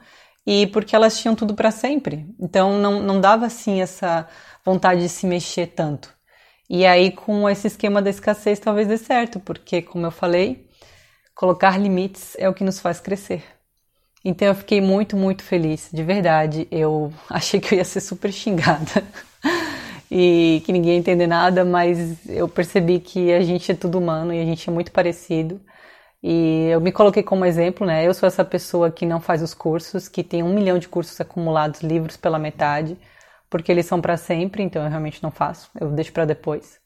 e 0.46 0.66
porque 0.68 0.96
elas 0.96 1.20
tinham 1.20 1.36
tudo 1.36 1.54
para 1.54 1.70
sempre. 1.70 2.26
Então 2.40 2.80
não, 2.80 3.02
não 3.02 3.20
dava 3.20 3.46
assim 3.46 3.82
essa 3.82 4.26
vontade 4.64 5.02
de 5.02 5.10
se 5.10 5.28
mexer 5.28 5.68
tanto. 5.68 6.16
E 6.70 6.86
aí 6.86 7.12
com 7.12 7.50
esse 7.50 7.68
esquema 7.68 8.02
da 8.02 8.10
escassez 8.10 8.58
talvez 8.58 8.88
dê 8.88 8.98
certo, 8.98 9.38
porque 9.38 9.82
como 9.82 10.06
eu 10.06 10.12
falei, 10.12 10.66
colocar 11.36 11.78
limites 11.78 12.36
é 12.40 12.48
o 12.48 12.54
que 12.54 12.64
nos 12.64 12.80
faz 12.80 13.02
crescer. 13.02 13.44
Então 14.24 14.48
eu 14.48 14.56
fiquei 14.56 14.80
muito, 14.80 15.18
muito 15.18 15.44
feliz, 15.44 15.90
de 15.92 16.04
verdade. 16.04 16.70
Eu 16.72 17.14
achei 17.30 17.60
que 17.60 17.76
eu 17.76 17.78
ia 17.80 17.86
ser 17.86 18.00
super 18.00 18.32
xingada 18.32 19.04
e 20.10 20.62
que 20.66 20.72
ninguém 20.72 20.94
ia 20.94 21.00
entender 21.00 21.28
nada, 21.28 21.66
mas 21.66 22.26
eu 22.30 22.48
percebi 22.48 23.02
que 23.02 23.34
a 23.34 23.42
gente 23.42 23.74
é 23.74 23.76
tudo 23.76 24.00
humano 24.00 24.34
e 24.34 24.42
a 24.42 24.46
gente 24.46 24.70
é 24.70 24.72
muito 24.72 24.92
parecido. 24.94 25.60
E 26.24 26.70
eu 26.70 26.82
me 26.82 26.92
coloquei 26.92 27.24
como 27.24 27.46
exemplo, 27.46 27.86
né? 27.86 28.06
Eu 28.06 28.14
sou 28.14 28.28
essa 28.28 28.44
pessoa 28.44 28.92
que 28.92 29.06
não 29.06 29.22
faz 29.22 29.42
os 29.42 29.54
cursos, 29.54 30.08
que 30.08 30.24
tem 30.24 30.44
um 30.44 30.54
milhão 30.54 30.80
de 30.80 30.88
cursos 30.88 31.20
acumulados, 31.22 31.82
livros 31.82 32.18
pela 32.18 32.40
metade, 32.40 32.98
porque 33.50 33.72
eles 33.72 33.86
são 33.86 34.02
para 34.02 34.18
sempre, 34.18 34.64
então 34.64 34.84
eu 34.84 34.90
realmente 34.90 35.22
não 35.24 35.32
faço, 35.32 35.70
eu 35.80 35.90
deixo 35.92 36.12
para 36.12 36.26
depois. 36.26 36.80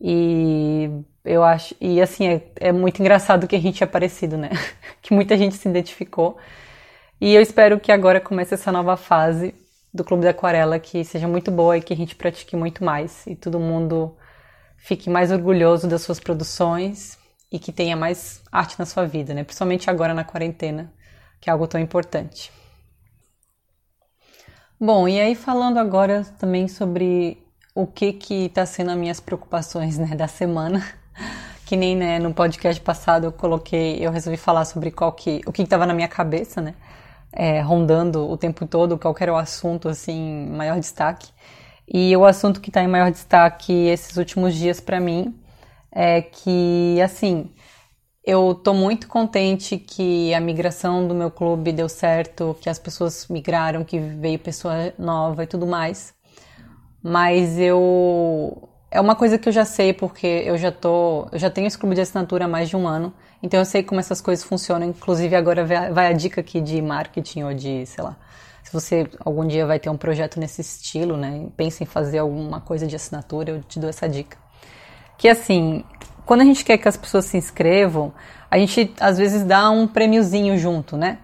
E 0.00 0.90
eu 1.24 1.42
acho, 1.42 1.74
e 1.80 2.00
assim, 2.00 2.26
é, 2.28 2.42
é 2.56 2.72
muito 2.72 3.00
engraçado 3.00 3.48
que 3.48 3.56
a 3.56 3.60
gente 3.60 3.82
é 3.82 3.86
parecido, 3.86 4.36
né? 4.36 4.50
que 5.02 5.14
muita 5.14 5.36
gente 5.36 5.56
se 5.56 5.68
identificou. 5.68 6.36
E 7.20 7.34
eu 7.34 7.42
espero 7.42 7.80
que 7.80 7.90
agora 7.92 8.20
comece 8.20 8.54
essa 8.54 8.70
nova 8.70 8.96
fase 8.96 9.54
do 9.92 10.04
Clube 10.04 10.24
da 10.24 10.30
Aquarela 10.30 10.78
que 10.78 11.04
seja 11.04 11.26
muito 11.26 11.50
boa 11.50 11.76
e 11.76 11.82
que 11.82 11.92
a 11.92 11.96
gente 11.96 12.14
pratique 12.14 12.54
muito 12.56 12.84
mais 12.84 13.26
e 13.26 13.34
todo 13.34 13.58
mundo 13.58 14.16
fique 14.76 15.10
mais 15.10 15.32
orgulhoso 15.32 15.88
das 15.88 16.02
suas 16.02 16.20
produções 16.20 17.17
e 17.50 17.58
que 17.58 17.72
tenha 17.72 17.96
mais 17.96 18.42
arte 18.52 18.78
na 18.78 18.86
sua 18.86 19.06
vida, 19.06 19.34
né? 19.34 19.44
Principalmente 19.44 19.88
agora 19.88 20.14
na 20.14 20.24
quarentena, 20.24 20.92
que 21.40 21.48
é 21.48 21.52
algo 21.52 21.66
tão 21.66 21.80
importante. 21.80 22.52
Bom, 24.80 25.08
e 25.08 25.20
aí 25.20 25.34
falando 25.34 25.78
agora 25.78 26.24
também 26.38 26.68
sobre 26.68 27.38
o 27.74 27.86
que 27.86 28.12
que 28.12 28.46
está 28.46 28.64
sendo 28.66 28.90
as 28.90 28.96
minhas 28.96 29.20
preocupações, 29.20 29.98
né, 29.98 30.14
da 30.14 30.28
semana, 30.28 30.84
que 31.66 31.76
nem 31.76 31.96
né, 31.96 32.18
no 32.18 32.32
podcast 32.32 32.80
passado 32.80 33.24
eu 33.24 33.32
coloquei, 33.32 33.98
eu 34.04 34.10
resolvi 34.10 34.36
falar 34.36 34.64
sobre 34.64 34.90
qual 34.90 35.12
que, 35.12 35.40
o 35.46 35.52
que 35.52 35.62
estava 35.62 35.86
na 35.86 35.94
minha 35.94 36.08
cabeça, 36.08 36.60
né? 36.60 36.74
é, 37.32 37.60
rondando 37.60 38.28
o 38.28 38.36
tempo 38.36 38.66
todo, 38.66 38.98
qual 38.98 39.14
era 39.20 39.32
o 39.32 39.36
assunto 39.36 39.88
assim 39.88 40.48
maior 40.50 40.78
destaque. 40.78 41.28
E 41.86 42.14
o 42.16 42.24
assunto 42.24 42.60
que 42.60 42.70
está 42.70 42.82
em 42.82 42.88
maior 42.88 43.10
destaque 43.10 43.72
esses 43.72 44.16
últimos 44.16 44.54
dias 44.54 44.80
para 44.80 45.00
mim 45.00 45.34
é 45.98 46.22
que, 46.22 47.00
assim, 47.02 47.50
eu 48.24 48.52
estou 48.52 48.74
muito 48.74 49.08
contente 49.08 49.78
que 49.78 50.32
a 50.34 50.40
migração 50.40 51.08
do 51.08 51.14
meu 51.14 51.30
clube 51.30 51.72
deu 51.72 51.88
certo, 51.88 52.56
que 52.60 52.70
as 52.70 52.78
pessoas 52.78 53.26
migraram, 53.28 53.84
que 53.84 53.98
veio 53.98 54.38
pessoa 54.38 54.92
nova 54.98 55.44
e 55.44 55.46
tudo 55.46 55.66
mais. 55.66 56.14
Mas 57.02 57.58
eu 57.58 58.68
é 58.90 59.00
uma 59.00 59.16
coisa 59.16 59.38
que 59.38 59.48
eu 59.48 59.52
já 59.52 59.64
sei 59.64 59.92
porque 59.92 60.26
eu 60.26 60.56
já 60.56 60.72
tô, 60.72 61.28
eu 61.32 61.38
já 61.38 61.50
tenho 61.50 61.66
esse 61.66 61.78
clube 61.78 61.94
de 61.94 62.00
assinatura 62.02 62.46
há 62.46 62.48
mais 62.48 62.68
de 62.68 62.76
um 62.76 62.86
ano 62.88 63.12
então 63.42 63.60
eu 63.60 63.64
sei 63.64 63.82
como 63.82 64.00
essas 64.00 64.20
coisas 64.20 64.44
funcionam. 64.44 64.86
Inclusive 64.88 65.34
agora 65.36 65.64
vai 65.64 66.08
a 66.08 66.12
dica 66.12 66.40
aqui 66.40 66.60
de 66.60 66.80
marketing 66.82 67.42
ou 67.44 67.54
de, 67.54 67.86
sei 67.86 68.04
lá, 68.04 68.16
se 68.62 68.72
você 68.72 69.08
algum 69.20 69.46
dia 69.46 69.66
vai 69.66 69.78
ter 69.78 69.88
um 69.90 69.96
projeto 69.96 70.40
nesse 70.40 70.60
estilo, 70.60 71.16
né? 71.16 71.46
Pensa 71.56 71.82
em 71.82 71.86
fazer 71.86 72.18
alguma 72.18 72.60
coisa 72.60 72.86
de 72.86 72.96
assinatura, 72.96 73.50
eu 73.50 73.62
te 73.62 73.78
dou 73.78 73.88
essa 73.88 74.08
dica. 74.08 74.36
Que 75.18 75.28
assim, 75.28 75.84
quando 76.24 76.42
a 76.42 76.44
gente 76.44 76.64
quer 76.64 76.78
que 76.78 76.88
as 76.88 76.96
pessoas 76.96 77.24
se 77.26 77.36
inscrevam, 77.36 78.12
a 78.50 78.56
gente 78.56 78.94
às 79.00 79.18
vezes 79.18 79.44
dá 79.44 79.68
um 79.68 79.86
prêmiozinho 79.86 80.56
junto, 80.56 80.96
né? 80.96 81.18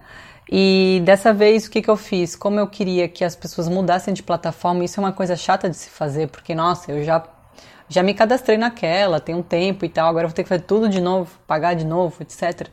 E 0.51 1.01
dessa 1.03 1.33
vez 1.33 1.65
o 1.65 1.71
que, 1.71 1.81
que 1.81 1.89
eu 1.89 1.95
fiz? 1.95 2.35
Como 2.35 2.59
eu 2.59 2.67
queria 2.67 3.07
que 3.07 3.23
as 3.23 3.35
pessoas 3.35 3.67
mudassem 3.67 4.13
de 4.13 4.21
plataforma, 4.21 4.83
isso 4.83 4.99
é 4.99 5.03
uma 5.03 5.11
coisa 5.13 5.35
chata 5.35 5.69
de 5.69 5.75
se 5.75 5.89
fazer, 5.89 6.27
porque 6.27 6.53
nossa, 6.53 6.91
eu 6.91 7.03
já 7.03 7.23
já 7.87 8.01
me 8.01 8.13
cadastrei 8.13 8.57
naquela, 8.57 9.19
tem 9.19 9.35
um 9.35 9.43
tempo 9.43 9.85
e 9.85 9.89
tal, 9.89 10.09
agora 10.09 10.27
vou 10.27 10.35
ter 10.35 10.43
que 10.43 10.49
fazer 10.49 10.63
tudo 10.63 10.89
de 10.89 10.99
novo, 10.99 11.31
pagar 11.47 11.75
de 11.75 11.85
novo, 11.85 12.21
etc. 12.21 12.67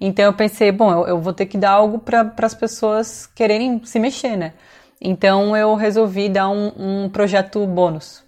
Então 0.00 0.24
eu 0.24 0.32
pensei, 0.34 0.70
bom, 0.70 0.92
eu, 0.92 1.08
eu 1.08 1.20
vou 1.20 1.32
ter 1.32 1.46
que 1.46 1.58
dar 1.58 1.72
algo 1.72 1.98
para 1.98 2.32
as 2.42 2.54
pessoas 2.54 3.26
quererem 3.26 3.82
se 3.84 3.98
mexer, 3.98 4.36
né? 4.36 4.52
Então 5.00 5.56
eu 5.56 5.74
resolvi 5.74 6.28
dar 6.28 6.48
um, 6.50 6.72
um 6.76 7.08
projeto 7.08 7.66
bônus, 7.66 8.22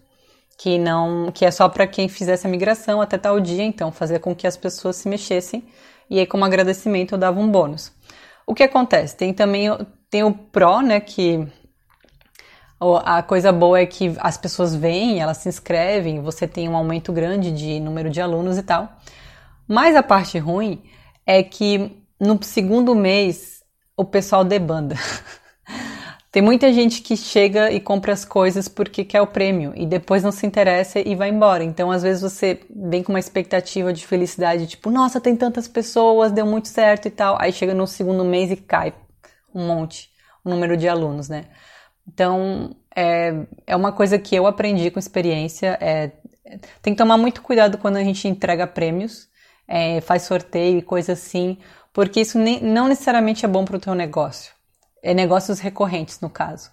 que 0.62 0.78
não, 0.78 1.32
que 1.32 1.44
é 1.44 1.50
só 1.50 1.68
para 1.68 1.88
quem 1.88 2.08
fizesse 2.08 2.46
a 2.46 2.50
migração 2.50 3.00
até 3.00 3.18
tal 3.18 3.40
dia, 3.40 3.64
então 3.64 3.90
fazer 3.90 4.20
com 4.20 4.32
que 4.32 4.46
as 4.46 4.56
pessoas 4.56 4.94
se 4.94 5.08
mexessem 5.08 5.64
e 6.08 6.20
aí 6.20 6.26
como 6.26 6.44
agradecimento 6.44 7.16
eu 7.16 7.18
dava 7.18 7.40
um 7.40 7.50
bônus. 7.50 7.92
O 8.46 8.54
que 8.54 8.62
acontece? 8.62 9.16
Tem 9.16 9.34
também 9.34 9.66
tem 10.08 10.22
o 10.22 10.32
Pro, 10.32 10.80
né, 10.80 11.00
que 11.00 11.44
a 13.04 13.24
coisa 13.24 13.50
boa 13.50 13.80
é 13.80 13.86
que 13.86 14.14
as 14.20 14.38
pessoas 14.38 14.72
vêm, 14.72 15.20
elas 15.20 15.38
se 15.38 15.48
inscrevem, 15.48 16.22
você 16.22 16.46
tem 16.46 16.68
um 16.68 16.76
aumento 16.76 17.12
grande 17.12 17.50
de 17.50 17.80
número 17.80 18.08
de 18.08 18.20
alunos 18.20 18.56
e 18.56 18.62
tal. 18.62 18.88
Mas 19.66 19.96
a 19.96 20.02
parte 20.02 20.38
ruim 20.38 20.80
é 21.26 21.42
que 21.42 22.04
no 22.20 22.40
segundo 22.40 22.94
mês 22.94 23.64
o 23.96 24.04
pessoal 24.04 24.44
debanda. 24.44 24.94
Tem 26.32 26.40
muita 26.40 26.72
gente 26.72 27.02
que 27.02 27.14
chega 27.14 27.70
e 27.70 27.78
compra 27.78 28.14
as 28.14 28.24
coisas 28.24 28.66
porque 28.66 29.04
quer 29.04 29.20
o 29.20 29.26
prêmio 29.26 29.74
e 29.76 29.84
depois 29.84 30.22
não 30.22 30.32
se 30.32 30.46
interessa 30.46 30.98
e 30.98 31.14
vai 31.14 31.28
embora. 31.28 31.62
Então, 31.62 31.90
às 31.90 32.02
vezes 32.02 32.22
você 32.22 32.58
vem 32.74 33.02
com 33.02 33.12
uma 33.12 33.18
expectativa 33.18 33.92
de 33.92 34.06
felicidade, 34.06 34.66
tipo, 34.66 34.90
nossa, 34.90 35.20
tem 35.20 35.36
tantas 35.36 35.68
pessoas, 35.68 36.32
deu 36.32 36.46
muito 36.46 36.68
certo 36.68 37.06
e 37.06 37.10
tal. 37.10 37.36
Aí 37.38 37.52
chega 37.52 37.74
no 37.74 37.86
segundo 37.86 38.24
mês 38.24 38.50
e 38.50 38.56
cai 38.56 38.94
um 39.54 39.66
monte, 39.66 40.08
o 40.42 40.48
número 40.48 40.74
de 40.74 40.88
alunos, 40.88 41.28
né? 41.28 41.44
Então, 42.08 42.74
é, 42.96 43.34
é 43.66 43.76
uma 43.76 43.92
coisa 43.92 44.18
que 44.18 44.34
eu 44.34 44.46
aprendi 44.46 44.90
com 44.90 44.98
experiência. 44.98 45.76
É, 45.82 46.12
tem 46.80 46.94
que 46.94 46.98
tomar 46.98 47.18
muito 47.18 47.42
cuidado 47.42 47.76
quando 47.76 47.98
a 47.98 48.04
gente 48.04 48.26
entrega 48.26 48.66
prêmios, 48.66 49.28
é, 49.68 50.00
faz 50.00 50.22
sorteio 50.22 50.78
e 50.78 50.82
coisa 50.82 51.12
assim, 51.12 51.58
porque 51.92 52.22
isso 52.22 52.38
nem, 52.38 52.58
não 52.62 52.88
necessariamente 52.88 53.44
é 53.44 53.48
bom 53.48 53.66
para 53.66 53.76
o 53.76 53.80
teu 53.80 53.94
negócio 53.94 54.61
é 55.02 55.12
negócios 55.12 55.58
recorrentes 55.58 56.20
no 56.20 56.30
caso, 56.30 56.70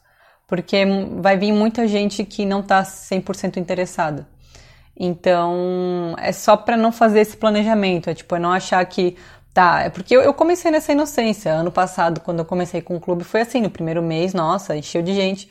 porque 0.48 0.86
vai 1.20 1.38
vir 1.38 1.52
muita 1.52 1.88
gente 1.88 2.24
que 2.24 2.46
não 2.46 2.60
está 2.60 2.84
100% 2.84 3.58
interessada. 3.58 4.28
Então, 4.96 6.16
é 6.20 6.32
só 6.32 6.58
para 6.58 6.76
não 6.76 6.92
fazer 6.92 7.22
esse 7.22 7.38
planejamento, 7.38 8.10
é 8.10 8.14
tipo, 8.14 8.36
é 8.36 8.40
não 8.40 8.52
achar 8.52 8.86
que 8.86 9.16
tá, 9.54 9.84
é 9.84 9.90
porque 9.90 10.16
eu, 10.16 10.34
comecei 10.34 10.70
nessa 10.72 10.92
inocência. 10.92 11.54
Ano 11.54 11.72
passado, 11.72 12.20
quando 12.22 12.40
eu 12.40 12.46
comecei 12.46 12.82
com 12.82 12.98
o 12.98 13.00
clube, 13.00 13.24
foi 13.24 13.42
assim, 13.42 13.62
no 13.62 13.70
primeiro 13.70 14.02
mês, 14.04 14.34
nossa, 14.34 14.76
encheu 14.76 15.02
de 15.02 15.14
gente. 15.14 15.50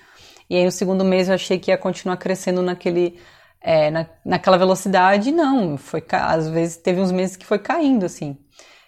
E 0.50 0.56
aí 0.56 0.64
no 0.64 0.70
segundo 0.70 1.04
mês 1.04 1.28
eu 1.28 1.34
achei 1.34 1.58
que 1.58 1.70
ia 1.70 1.78
continuar 1.78 2.16
crescendo 2.18 2.62
naquele 2.62 3.18
é, 3.60 3.90
na, 3.90 4.06
naquela 4.24 4.56
velocidade, 4.56 5.32
não, 5.32 5.76
foi 5.76 6.02
às 6.12 6.48
vezes 6.48 6.76
teve 6.76 7.00
uns 7.00 7.12
meses 7.12 7.36
que 7.36 7.46
foi 7.46 7.58
caindo 7.58 8.06
assim. 8.06 8.36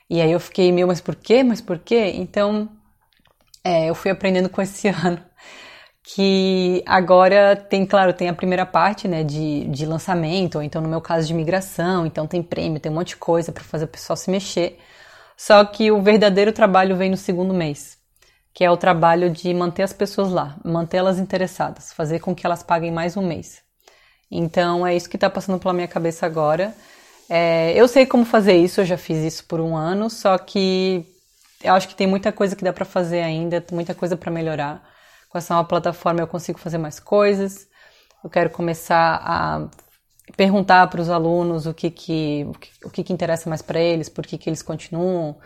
E 0.08 0.20
aí 0.20 0.32
eu 0.32 0.40
fiquei 0.40 0.72
meio, 0.72 0.86
mas 0.88 1.00
por 1.00 1.14
quê? 1.14 1.42
Mas 1.42 1.60
por 1.60 1.78
quê? 1.78 2.12
Então, 2.16 2.68
é, 3.70 3.88
eu 3.88 3.94
fui 3.94 4.10
aprendendo 4.10 4.48
com 4.48 4.60
esse 4.60 4.88
ano 4.90 5.22
que 6.02 6.82
agora 6.86 7.54
tem, 7.54 7.86
claro, 7.86 8.12
tem 8.12 8.28
a 8.28 8.34
primeira 8.34 8.66
parte, 8.66 9.06
né, 9.06 9.22
de, 9.22 9.66
de 9.68 9.86
lançamento, 9.86 10.56
ou 10.56 10.62
então 10.62 10.82
no 10.82 10.88
meu 10.88 11.00
caso 11.00 11.28
de 11.28 11.34
migração, 11.34 12.04
então 12.04 12.26
tem 12.26 12.42
prêmio, 12.42 12.80
tem 12.80 12.90
um 12.90 12.96
monte 12.96 13.10
de 13.10 13.16
coisa 13.16 13.52
para 13.52 13.62
fazer 13.62 13.84
o 13.84 13.88
pessoal 13.88 14.16
se 14.16 14.30
mexer. 14.30 14.78
Só 15.36 15.64
que 15.64 15.90
o 15.92 16.02
verdadeiro 16.02 16.52
trabalho 16.52 16.96
vem 16.96 17.10
no 17.10 17.16
segundo 17.16 17.54
mês, 17.54 17.96
que 18.52 18.64
é 18.64 18.70
o 18.70 18.76
trabalho 18.76 19.30
de 19.30 19.54
manter 19.54 19.84
as 19.84 19.92
pessoas 19.92 20.30
lá, 20.30 20.56
mantê-las 20.64 21.18
interessadas, 21.18 21.92
fazer 21.92 22.18
com 22.18 22.34
que 22.34 22.44
elas 22.44 22.62
paguem 22.62 22.90
mais 22.90 23.16
um 23.16 23.26
mês. 23.26 23.62
Então 24.30 24.86
é 24.86 24.96
isso 24.96 25.08
que 25.08 25.16
está 25.16 25.30
passando 25.30 25.60
pela 25.60 25.74
minha 25.74 25.88
cabeça 25.88 26.26
agora. 26.26 26.74
É, 27.28 27.72
eu 27.74 27.86
sei 27.86 28.04
como 28.04 28.24
fazer 28.24 28.56
isso, 28.56 28.80
eu 28.80 28.84
já 28.84 28.98
fiz 28.98 29.18
isso 29.18 29.44
por 29.46 29.60
um 29.60 29.76
ano, 29.76 30.10
só 30.10 30.36
que 30.38 31.06
eu 31.62 31.74
acho 31.74 31.88
que 31.88 31.94
tem 31.94 32.06
muita 32.06 32.32
coisa 32.32 32.56
que 32.56 32.64
dá 32.64 32.72
para 32.72 32.84
fazer 32.84 33.20
ainda, 33.22 33.64
muita 33.72 33.94
coisa 33.94 34.16
para 34.16 34.30
melhorar. 34.30 34.82
Com 35.28 35.38
essa 35.38 35.54
nova 35.54 35.68
plataforma 35.68 36.20
eu 36.20 36.26
consigo 36.26 36.58
fazer 36.58 36.78
mais 36.78 36.98
coisas. 36.98 37.68
Eu 38.24 38.30
quero 38.30 38.50
começar 38.50 39.20
a 39.24 39.68
perguntar 40.36 40.86
para 40.88 41.00
os 41.00 41.10
alunos 41.10 41.66
o 41.66 41.74
que 41.74 41.90
que, 41.90 42.46
o 42.84 42.90
que, 42.90 43.04
que 43.04 43.12
interessa 43.12 43.48
mais 43.48 43.62
para 43.62 43.80
eles, 43.80 44.08
por 44.08 44.26
que, 44.26 44.38
que 44.38 44.48
eles 44.48 44.62
continuam, 44.62 45.38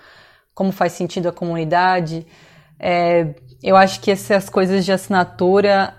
como 0.54 0.72
faz 0.72 0.92
sentido 0.92 1.28
a 1.28 1.32
comunidade. 1.32 2.26
É, 2.78 3.34
eu 3.62 3.76
acho 3.76 4.00
que 4.00 4.10
essas 4.10 4.48
coisas 4.48 4.84
de 4.84 4.92
assinatura, 4.92 5.94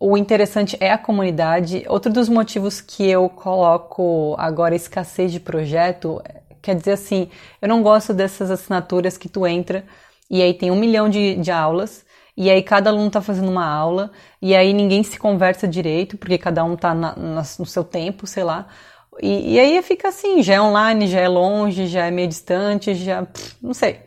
o 0.00 0.16
interessante 0.16 0.76
é 0.80 0.92
a 0.92 0.98
comunidade. 0.98 1.84
Outro 1.88 2.12
dos 2.12 2.28
motivos 2.28 2.80
que 2.80 3.08
eu 3.08 3.28
coloco 3.28 4.34
agora 4.38 4.74
escassez 4.74 5.32
de 5.32 5.40
projeto 5.40 6.22
Quer 6.68 6.74
dizer 6.74 6.92
assim, 6.92 7.30
eu 7.62 7.66
não 7.66 7.82
gosto 7.82 8.12
dessas 8.12 8.50
assinaturas 8.50 9.16
que 9.16 9.26
tu 9.26 9.46
entra 9.46 9.86
e 10.28 10.42
aí 10.42 10.52
tem 10.52 10.70
um 10.70 10.76
milhão 10.76 11.08
de, 11.08 11.34
de 11.36 11.50
aulas 11.50 12.04
e 12.36 12.50
aí 12.50 12.62
cada 12.62 12.90
aluno 12.90 13.06
está 13.06 13.22
fazendo 13.22 13.50
uma 13.50 13.64
aula 13.64 14.10
e 14.42 14.54
aí 14.54 14.74
ninguém 14.74 15.02
se 15.02 15.18
conversa 15.18 15.66
direito 15.66 16.18
porque 16.18 16.36
cada 16.36 16.62
um 16.62 16.74
está 16.74 16.94
no 16.94 17.64
seu 17.64 17.82
tempo, 17.82 18.26
sei 18.26 18.44
lá. 18.44 18.66
E, 19.18 19.54
e, 19.54 19.58
aí 19.58 19.80
fica 19.80 20.08
assim, 20.08 20.42
já 20.42 20.56
é 20.56 20.60
online, 20.60 21.06
já 21.06 21.20
é 21.20 21.28
longe, 21.28 21.86
já 21.86 22.04
é 22.04 22.10
meio 22.10 22.28
distante, 22.28 22.94
já 22.94 23.24
pff, 23.24 23.56
não 23.62 23.72
sei. 23.72 24.00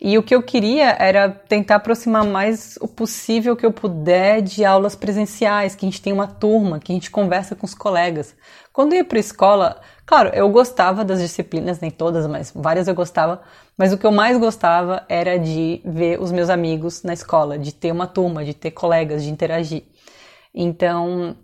E 0.00 0.16
o 0.16 0.22
que 0.22 0.34
eu 0.34 0.42
queria 0.42 0.96
era 0.98 1.28
tentar 1.28 1.76
aproximar 1.76 2.24
mais 2.24 2.78
o 2.80 2.88
possível 2.88 3.54
que 3.54 3.66
eu 3.66 3.72
puder 3.72 4.40
de 4.40 4.64
aulas 4.64 4.96
presenciais, 4.96 5.74
que 5.74 5.84
a 5.84 5.88
gente 5.88 6.00
tem 6.00 6.12
uma 6.12 6.26
turma, 6.26 6.80
que 6.80 6.90
a 6.90 6.94
gente 6.94 7.10
conversa 7.10 7.54
com 7.54 7.66
os 7.66 7.74
colegas. 7.74 8.34
Quando 8.72 8.92
eu 8.92 8.98
ia 8.98 9.04
para 9.04 9.18
a 9.18 9.20
escola, 9.20 9.80
Claro, 10.10 10.30
eu 10.34 10.48
gostava 10.48 11.04
das 11.04 11.20
disciplinas, 11.20 11.78
nem 11.78 11.88
todas, 11.88 12.26
mas 12.26 12.50
várias 12.52 12.88
eu 12.88 12.94
gostava. 12.96 13.40
Mas 13.78 13.92
o 13.92 13.96
que 13.96 14.04
eu 14.04 14.10
mais 14.10 14.36
gostava 14.36 15.04
era 15.08 15.38
de 15.38 15.80
ver 15.84 16.20
os 16.20 16.32
meus 16.32 16.50
amigos 16.50 17.04
na 17.04 17.12
escola, 17.12 17.56
de 17.56 17.72
ter 17.72 17.92
uma 17.92 18.08
turma, 18.08 18.44
de 18.44 18.52
ter 18.52 18.72
colegas, 18.72 19.22
de 19.22 19.30
interagir. 19.30 19.84
Então, 20.52 21.36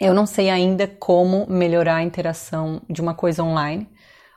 eu 0.00 0.14
não 0.14 0.24
sei 0.24 0.50
ainda 0.50 0.86
como 0.86 1.46
melhorar 1.50 1.96
a 1.96 2.02
interação 2.04 2.80
de 2.88 3.00
uma 3.00 3.12
coisa 3.12 3.42
online, 3.42 3.88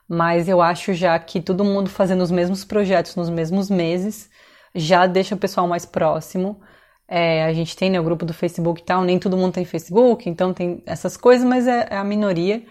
mas 0.07 0.47
eu 0.47 0.61
acho 0.61 0.93
já 0.93 1.17
que 1.19 1.41
todo 1.41 1.63
mundo 1.63 1.89
fazendo 1.89 2.21
os 2.21 2.31
mesmos 2.31 2.63
projetos 2.63 3.15
nos 3.15 3.29
mesmos 3.29 3.69
meses 3.69 4.29
já 4.73 5.07
deixa 5.07 5.35
o 5.35 5.37
pessoal 5.37 5.67
mais 5.67 5.85
próximo. 5.85 6.59
É, 7.07 7.45
a 7.45 7.53
gente 7.53 7.75
tem 7.75 7.89
né, 7.89 7.99
o 7.99 8.03
grupo 8.03 8.25
do 8.25 8.33
Facebook 8.33 8.81
e 8.81 8.85
tal, 8.85 9.03
nem 9.03 9.19
todo 9.19 9.37
mundo 9.37 9.53
tem 9.53 9.65
Facebook, 9.65 10.29
então 10.29 10.53
tem 10.53 10.81
essas 10.85 11.15
coisas, 11.15 11.47
mas 11.47 11.67
é, 11.67 11.87
é 11.91 11.97
a 11.97 12.03
minoria. 12.03 12.63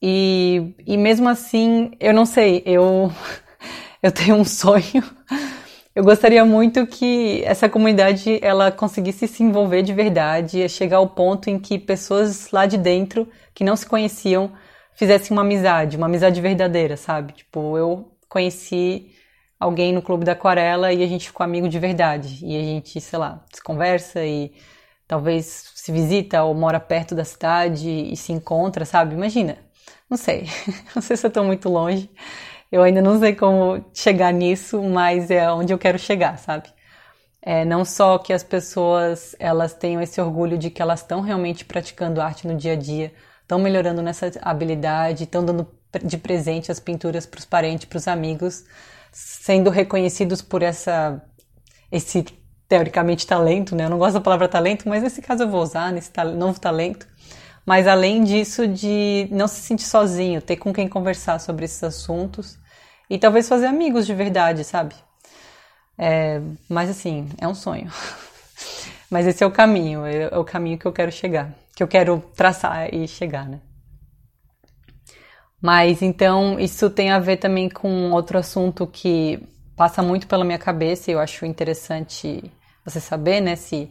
E, 0.00 0.74
e 0.86 0.96
mesmo 0.96 1.28
assim, 1.28 1.92
eu 2.00 2.12
não 2.12 2.26
sei, 2.26 2.62
eu, 2.66 3.12
eu 4.02 4.10
tenho 4.12 4.36
um 4.36 4.44
sonho. 4.44 5.04
Eu 5.94 6.02
gostaria 6.02 6.42
muito 6.42 6.86
que 6.86 7.42
essa 7.44 7.68
comunidade 7.68 8.38
ela 8.40 8.72
conseguisse 8.72 9.28
se 9.28 9.42
envolver 9.42 9.82
de 9.82 9.92
verdade 9.92 10.66
chegar 10.66 10.96
ao 10.96 11.06
ponto 11.06 11.50
em 11.50 11.58
que 11.58 11.78
pessoas 11.78 12.50
lá 12.50 12.64
de 12.64 12.78
dentro 12.78 13.28
que 13.52 13.62
não 13.62 13.76
se 13.76 13.84
conheciam 13.84 14.52
fizessem 14.94 15.36
uma 15.36 15.42
amizade, 15.42 15.96
uma 15.96 16.06
amizade 16.06 16.40
verdadeira, 16.40 16.96
sabe? 16.96 17.32
Tipo, 17.32 17.76
eu 17.76 18.12
conheci 18.28 19.12
alguém 19.58 19.92
no 19.92 20.02
Clube 20.02 20.24
da 20.24 20.32
Aquarela 20.32 20.92
e 20.92 21.02
a 21.02 21.06
gente 21.06 21.28
ficou 21.28 21.44
amigo 21.44 21.68
de 21.68 21.78
verdade. 21.78 22.44
E 22.44 22.56
a 22.56 22.62
gente, 22.62 23.00
sei 23.00 23.18
lá, 23.18 23.44
se 23.52 23.62
conversa 23.62 24.24
e 24.24 24.52
talvez 25.06 25.72
se 25.74 25.92
visita 25.92 26.42
ou 26.42 26.54
mora 26.54 26.80
perto 26.80 27.14
da 27.14 27.24
cidade 27.24 27.88
e 27.88 28.16
se 28.16 28.32
encontra, 28.32 28.84
sabe? 28.84 29.14
Imagina, 29.14 29.58
não 30.08 30.16
sei, 30.16 30.46
não 30.94 31.02
sei 31.02 31.16
se 31.16 31.26
eu 31.26 31.28
estou 31.28 31.44
muito 31.44 31.68
longe. 31.68 32.10
Eu 32.70 32.82
ainda 32.82 33.02
não 33.02 33.18
sei 33.20 33.34
como 33.34 33.84
chegar 33.92 34.32
nisso, 34.32 34.82
mas 34.82 35.30
é 35.30 35.50
onde 35.52 35.72
eu 35.72 35.78
quero 35.78 35.98
chegar, 35.98 36.38
sabe? 36.38 36.68
É, 37.42 37.64
não 37.64 37.84
só 37.84 38.18
que 38.18 38.32
as 38.32 38.42
pessoas 38.42 39.34
elas 39.38 39.74
tenham 39.74 40.00
esse 40.00 40.20
orgulho 40.20 40.56
de 40.56 40.70
que 40.70 40.80
elas 40.80 41.00
estão 41.00 41.20
realmente 41.20 41.64
praticando 41.64 42.20
arte 42.20 42.46
no 42.46 42.56
dia 42.56 42.72
a 42.72 42.76
dia, 42.76 43.12
estão 43.52 43.58
melhorando 43.58 44.02
nessa 44.02 44.30
habilidade, 44.40 45.24
estão 45.24 45.44
dando 45.44 45.68
de 46.02 46.16
presente 46.16 46.72
as 46.72 46.80
pinturas 46.80 47.26
para 47.26 47.38
os 47.38 47.44
parentes, 47.44 47.84
para 47.84 47.98
os 47.98 48.08
amigos, 48.08 48.64
sendo 49.10 49.68
reconhecidos 49.70 50.40
por 50.40 50.62
essa 50.62 51.22
esse 51.90 52.24
teoricamente 52.66 53.26
talento, 53.26 53.76
né? 53.76 53.84
Eu 53.84 53.90
não 53.90 53.98
gosto 53.98 54.14
da 54.14 54.20
palavra 54.20 54.48
talento, 54.48 54.88
mas 54.88 55.02
nesse 55.02 55.20
caso 55.20 55.42
eu 55.42 55.48
vou 55.50 55.62
usar 55.62 55.92
nesse 55.92 56.10
novo 56.36 56.58
talento 56.58 57.06
mas 57.64 57.86
além 57.86 58.24
disso, 58.24 58.66
de 58.66 59.28
não 59.30 59.46
se 59.46 59.60
sentir 59.60 59.84
sozinho, 59.84 60.42
ter 60.42 60.56
com 60.56 60.72
quem 60.72 60.88
conversar 60.88 61.38
sobre 61.38 61.64
esses 61.64 61.82
assuntos 61.82 62.58
e 63.08 63.18
talvez 63.18 63.48
fazer 63.48 63.66
amigos 63.66 64.04
de 64.04 64.14
verdade, 64.14 64.64
sabe? 64.64 64.94
É, 65.96 66.40
mas 66.68 66.90
assim, 66.90 67.28
é 67.38 67.46
um 67.46 67.54
sonho. 67.54 67.90
mas 69.12 69.26
esse 69.26 69.44
é 69.44 69.46
o 69.46 69.50
caminho, 69.50 70.06
é 70.06 70.38
o 70.38 70.42
caminho 70.42 70.78
que 70.78 70.86
eu 70.86 70.92
quero 70.92 71.12
chegar, 71.12 71.54
que 71.76 71.82
eu 71.82 71.86
quero 71.86 72.18
traçar 72.34 72.92
e 72.94 73.06
chegar, 73.06 73.46
né? 73.46 73.60
Mas 75.60 76.00
então 76.00 76.58
isso 76.58 76.88
tem 76.88 77.10
a 77.10 77.18
ver 77.18 77.36
também 77.36 77.68
com 77.68 78.10
outro 78.10 78.38
assunto 78.38 78.86
que 78.86 79.38
passa 79.76 80.02
muito 80.02 80.26
pela 80.26 80.46
minha 80.46 80.58
cabeça 80.58 81.10
e 81.10 81.14
eu 81.14 81.20
acho 81.20 81.44
interessante 81.44 82.50
você 82.84 83.00
saber, 83.00 83.42
né? 83.42 83.54
Se 83.54 83.90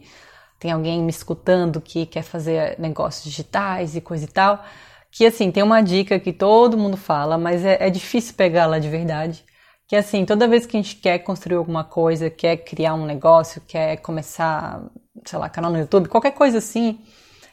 tem 0.58 0.72
alguém 0.72 1.00
me 1.00 1.10
escutando 1.10 1.80
que 1.80 2.04
quer 2.04 2.22
fazer 2.22 2.76
negócios 2.80 3.24
digitais 3.24 3.94
e 3.94 4.00
coisa 4.00 4.24
e 4.24 4.28
tal, 4.28 4.64
que 5.08 5.24
assim, 5.24 5.52
tem 5.52 5.62
uma 5.62 5.80
dica 5.82 6.18
que 6.18 6.32
todo 6.32 6.76
mundo 6.76 6.96
fala, 6.96 7.38
mas 7.38 7.64
é, 7.64 7.76
é 7.80 7.90
difícil 7.90 8.34
pegá-la 8.34 8.80
de 8.80 8.88
verdade. 8.88 9.44
Que 9.86 9.94
assim, 9.94 10.24
toda 10.24 10.48
vez 10.48 10.66
que 10.66 10.76
a 10.76 10.82
gente 10.82 10.96
quer 10.96 11.20
construir 11.20 11.56
alguma 11.56 11.84
coisa, 11.84 12.28
quer 12.28 12.56
criar 12.56 12.94
um 12.94 13.06
negócio, 13.06 13.62
quer 13.68 13.98
começar, 13.98 14.82
sei 15.24 15.38
lá, 15.38 15.48
canal 15.48 15.70
no 15.70 15.78
YouTube, 15.78 16.08
qualquer 16.08 16.32
coisa 16.32 16.58
assim, 16.58 17.00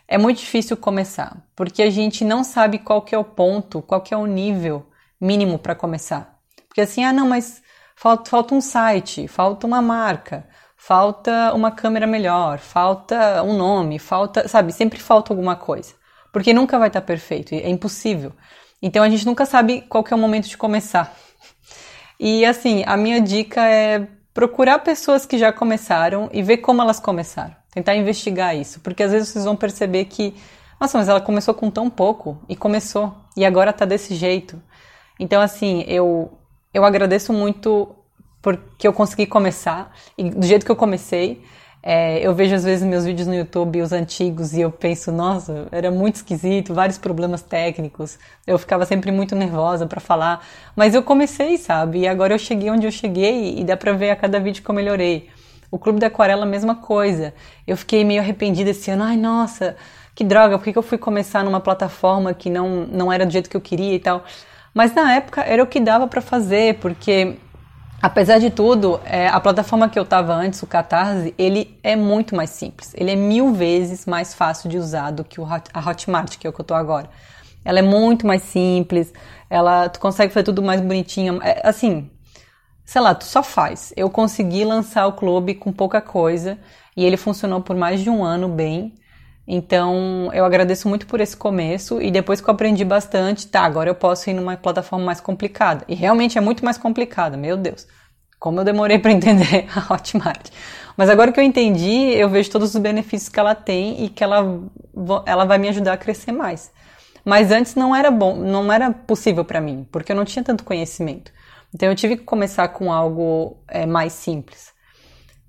é 0.08 0.18
muito 0.18 0.40
difícil 0.40 0.76
começar, 0.78 1.38
porque 1.56 1.84
a 1.84 1.90
gente 1.90 2.24
não 2.24 2.44
sabe 2.44 2.80
qual 2.80 3.02
que 3.02 3.14
é 3.14 3.18
o 3.18 3.24
ponto, 3.24 3.82
qual 3.82 4.02
que 4.02 4.14
é 4.14 4.18
o 4.18 4.26
nível 4.26 4.90
mínimo 5.20 5.60
para 5.60 5.76
começar. 5.76 6.40
Porque 6.68 6.82
assim, 6.82 7.04
ah, 7.04 7.14
não, 7.14 7.28
mas 7.28 7.62
falta, 7.96 8.30
falta 8.30 8.56
um 8.56 8.62
site, 8.62 9.28
falta 9.28 9.68
uma 9.68 9.82
marca, 9.82 10.48
falta 10.78 11.54
uma 11.54 11.72
câmera 11.72 12.08
melhor, 12.08 12.60
falta 12.60 13.44
um 13.44 13.56
nome, 13.56 14.00
falta, 14.00 14.48
sabe, 14.48 14.72
sempre 14.72 15.00
falta 15.00 15.34
alguma 15.34 15.56
coisa. 15.56 15.94
Porque 16.32 16.54
nunca 16.54 16.80
vai 16.80 16.88
estar 16.88 17.02
perfeito, 17.02 17.54
é 17.54 17.70
impossível. 17.70 18.34
Então 18.82 19.04
a 19.04 19.10
gente 19.10 19.26
nunca 19.26 19.46
sabe 19.46 19.82
qual 19.82 20.06
é 20.10 20.16
o 20.16 20.18
momento 20.18 20.48
de 20.48 20.58
começar. 20.58 21.14
E 22.22 22.44
assim, 22.44 22.84
a 22.86 22.98
minha 22.98 23.22
dica 23.22 23.66
é 23.66 24.06
procurar 24.40 24.80
pessoas 24.80 25.26
que 25.26 25.38
já 25.38 25.52
começaram 25.52 26.30
e 26.32 26.42
ver 26.42 26.60
como 26.60 26.82
elas 26.82 26.98
começaram. 26.98 27.54
Tentar 27.74 27.94
investigar 27.96 28.56
isso, 28.56 28.80
porque 28.80 29.04
às 29.04 29.12
vezes 29.12 29.28
vocês 29.28 29.44
vão 29.44 29.54
perceber 29.54 30.06
que, 30.06 30.34
nossa, 30.80 30.98
mas 30.98 31.10
ela 31.10 31.20
começou 31.20 31.54
com 31.54 31.70
tão 31.70 31.90
pouco 31.90 32.42
e 32.48 32.56
começou 32.56 33.14
e 33.36 33.44
agora 33.44 33.74
tá 33.74 33.84
desse 33.84 34.16
jeito. 34.16 34.62
Então, 35.20 35.42
assim, 35.42 35.84
eu 35.90 36.32
eu 36.74 36.86
agradeço 36.86 37.34
muito 37.34 37.94
porque 38.42 38.88
eu 38.88 38.94
consegui 38.94 39.26
começar 39.26 39.94
e 40.18 40.30
do 40.30 40.46
jeito 40.46 40.66
que 40.66 40.72
eu 40.72 40.76
comecei. 40.78 41.44
É, 41.82 42.20
eu 42.20 42.36
vejo 42.36 42.54
às 42.54 42.64
vezes 42.64 42.86
meus 42.86 43.06
vídeos 43.06 43.28
no 43.28 43.34
YouTube, 43.34 43.82
os 43.82 43.94
antigos, 43.94 44.54
e 44.54 44.62
eu 44.62 44.70
penso, 44.72 45.12
nossa, 45.12 45.68
era 45.72 45.90
muito 45.90 46.16
esquisito, 46.16 46.74
vários 46.74 46.98
problemas 46.98 47.42
técnicos. 47.42 48.20
Eu 48.46 48.60
ficava 48.60 48.86
sempre 48.86 49.12
muito 49.12 49.34
nervosa 49.36 49.88
para 49.88 50.02
falar, 50.02 50.46
mas 50.76 50.94
eu 50.94 51.02
comecei, 51.02 51.58
sabe? 51.58 52.00
E 52.00 52.08
agora 52.08 52.34
eu 52.34 52.40
cheguei 52.40 52.70
onde 52.70 52.86
eu 52.86 52.92
cheguei 52.92 53.58
e 53.58 53.64
dá 53.64 53.78
pra 53.78 53.94
ver 53.94 54.10
a 54.10 54.16
cada 54.16 54.40
vídeo 54.40 54.62
que 54.62 54.70
eu 54.70 54.76
melhorei. 54.76 55.30
O 55.72 55.80
Clube 55.80 56.00
da 56.00 56.08
Aquarela, 56.08 56.46
mesma 56.46 56.76
coisa. 56.76 57.34
Eu 57.66 57.78
fiquei 57.78 58.04
meio 58.04 58.22
arrependida 58.22 58.72
esse 58.72 58.92
ano, 58.92 59.04
ai 59.04 59.16
nossa, 59.16 59.78
que 60.14 60.24
droga, 60.24 60.58
por 60.58 60.64
que 60.66 60.78
eu 60.78 60.84
fui 60.84 60.98
começar 60.98 61.46
numa 61.46 61.62
plataforma 61.62 62.34
que 62.34 62.50
não, 62.50 62.86
não 62.88 63.14
era 63.14 63.26
do 63.26 63.32
jeito 63.32 63.50
que 63.50 63.56
eu 63.56 63.62
queria 63.62 63.96
e 63.96 64.00
tal? 64.00 64.26
Mas 64.74 64.94
na 64.94 65.14
época 65.14 65.42
era 65.42 65.64
o 65.64 65.68
que 65.68 65.80
dava 65.80 66.08
para 66.08 66.22
fazer, 66.22 66.76
porque 66.76 67.38
apesar 68.02 68.40
de 68.40 68.50
tudo, 68.50 69.00
é, 69.06 69.28
a 69.28 69.40
plataforma 69.40 69.90
que 69.90 69.98
eu 69.98 70.04
estava 70.04 70.34
antes, 70.34 70.62
o 70.62 70.68
Catarse, 70.68 71.34
ele 71.38 71.78
é 71.84 71.96
muito 71.96 72.36
mais 72.36 72.50
simples. 72.52 72.94
Ele 72.96 73.12
é 73.12 73.16
mil 73.16 73.54
vezes 73.54 74.06
mais 74.06 74.34
fácil 74.34 74.70
de 74.70 74.78
usar 74.78 75.12
do 75.12 75.24
que 75.24 75.40
o 75.40 75.44
Hot, 75.44 75.70
a 75.74 75.90
Hotmart, 75.90 76.38
que 76.38 76.48
é 76.48 76.50
o 76.50 76.54
que 76.54 76.60
eu 76.60 76.64
estou 76.64 76.78
agora. 76.78 77.10
Ela 77.64 77.80
é 77.80 77.82
muito 77.84 78.26
mais 78.26 78.44
simples, 78.44 79.14
ela 79.50 79.90
tu 79.90 80.00
consegue 80.00 80.34
fazer 80.34 80.44
tudo 80.44 80.62
mais 80.62 80.82
bonitinho. 80.82 81.42
É, 81.44 81.62
assim, 81.68 82.10
sei 82.86 83.02
lá, 83.02 83.14
tu 83.14 83.26
só 83.26 83.44
faz. 83.44 83.94
Eu 83.96 84.10
consegui 84.10 84.64
lançar 84.64 85.06
o 85.08 85.14
clube 85.14 85.56
com 85.56 85.72
pouca 85.72 86.02
coisa 86.02 86.58
e 86.96 87.06
ele 87.06 87.18
funcionou 87.18 87.62
por 87.62 87.76
mais 87.76 88.02
de 88.02 88.10
um 88.10 88.24
ano 88.24 88.48
bem. 88.50 88.94
Então, 89.52 90.30
eu 90.32 90.46
agradeço 90.46 90.88
muito 90.88 91.08
por 91.08 91.20
esse 91.20 91.36
começo 91.36 92.00
e 92.00 92.12
depois 92.12 92.40
que 92.40 92.48
eu 92.48 92.54
aprendi 92.54 92.86
bastante, 92.86 93.48
tá, 93.48 93.62
agora 93.62 93.90
eu 93.90 93.96
posso 93.96 94.30
ir 94.30 94.34
numa 94.36 94.56
plataforma 94.56 95.04
mais 95.04 95.20
complicada. 95.20 95.84
E 95.88 95.96
realmente 95.96 96.38
é 96.38 96.42
muito 96.42 96.64
mais 96.64 96.78
complicada, 96.78 97.36
meu 97.36 97.58
Deus. 97.58 97.88
Como 98.40 98.60
eu 98.60 98.64
demorei 98.64 99.00
para 99.00 99.10
entender 99.12 99.66
a 99.76 99.92
Hotmart. 99.92 100.52
Mas 100.96 101.10
agora 101.10 101.32
que 101.32 101.40
eu 101.40 101.44
entendi, 101.44 102.14
eu 102.14 102.30
vejo 102.30 102.52
todos 102.52 102.76
os 102.76 102.80
benefícios 102.80 103.28
que 103.28 103.40
ela 103.40 103.56
tem 103.56 104.06
e 104.06 104.10
que 104.10 104.24
ela, 104.24 104.62
ela 105.26 105.46
vai 105.46 105.58
me 105.58 105.68
ajudar 105.70 105.94
a 105.94 105.98
crescer 105.98 106.32
mais. 106.32 106.72
Mas 107.26 107.52
antes 107.52 107.74
não 107.74 107.96
era 107.96 108.12
bom, 108.12 108.36
não 108.36 108.72
era 108.72 108.92
possível 108.92 109.44
para 109.44 109.60
mim, 109.60 109.88
porque 109.92 110.12
eu 110.12 110.16
não 110.16 110.26
tinha 110.26 110.44
tanto 110.46 110.64
conhecimento. 110.64 111.32
Então 111.74 111.90
eu 111.90 111.96
tive 111.96 112.18
que 112.18 112.24
começar 112.24 112.68
com 112.68 112.94
algo 112.94 113.58
é, 113.68 113.88
mais 113.88 114.14
simples. 114.14 114.72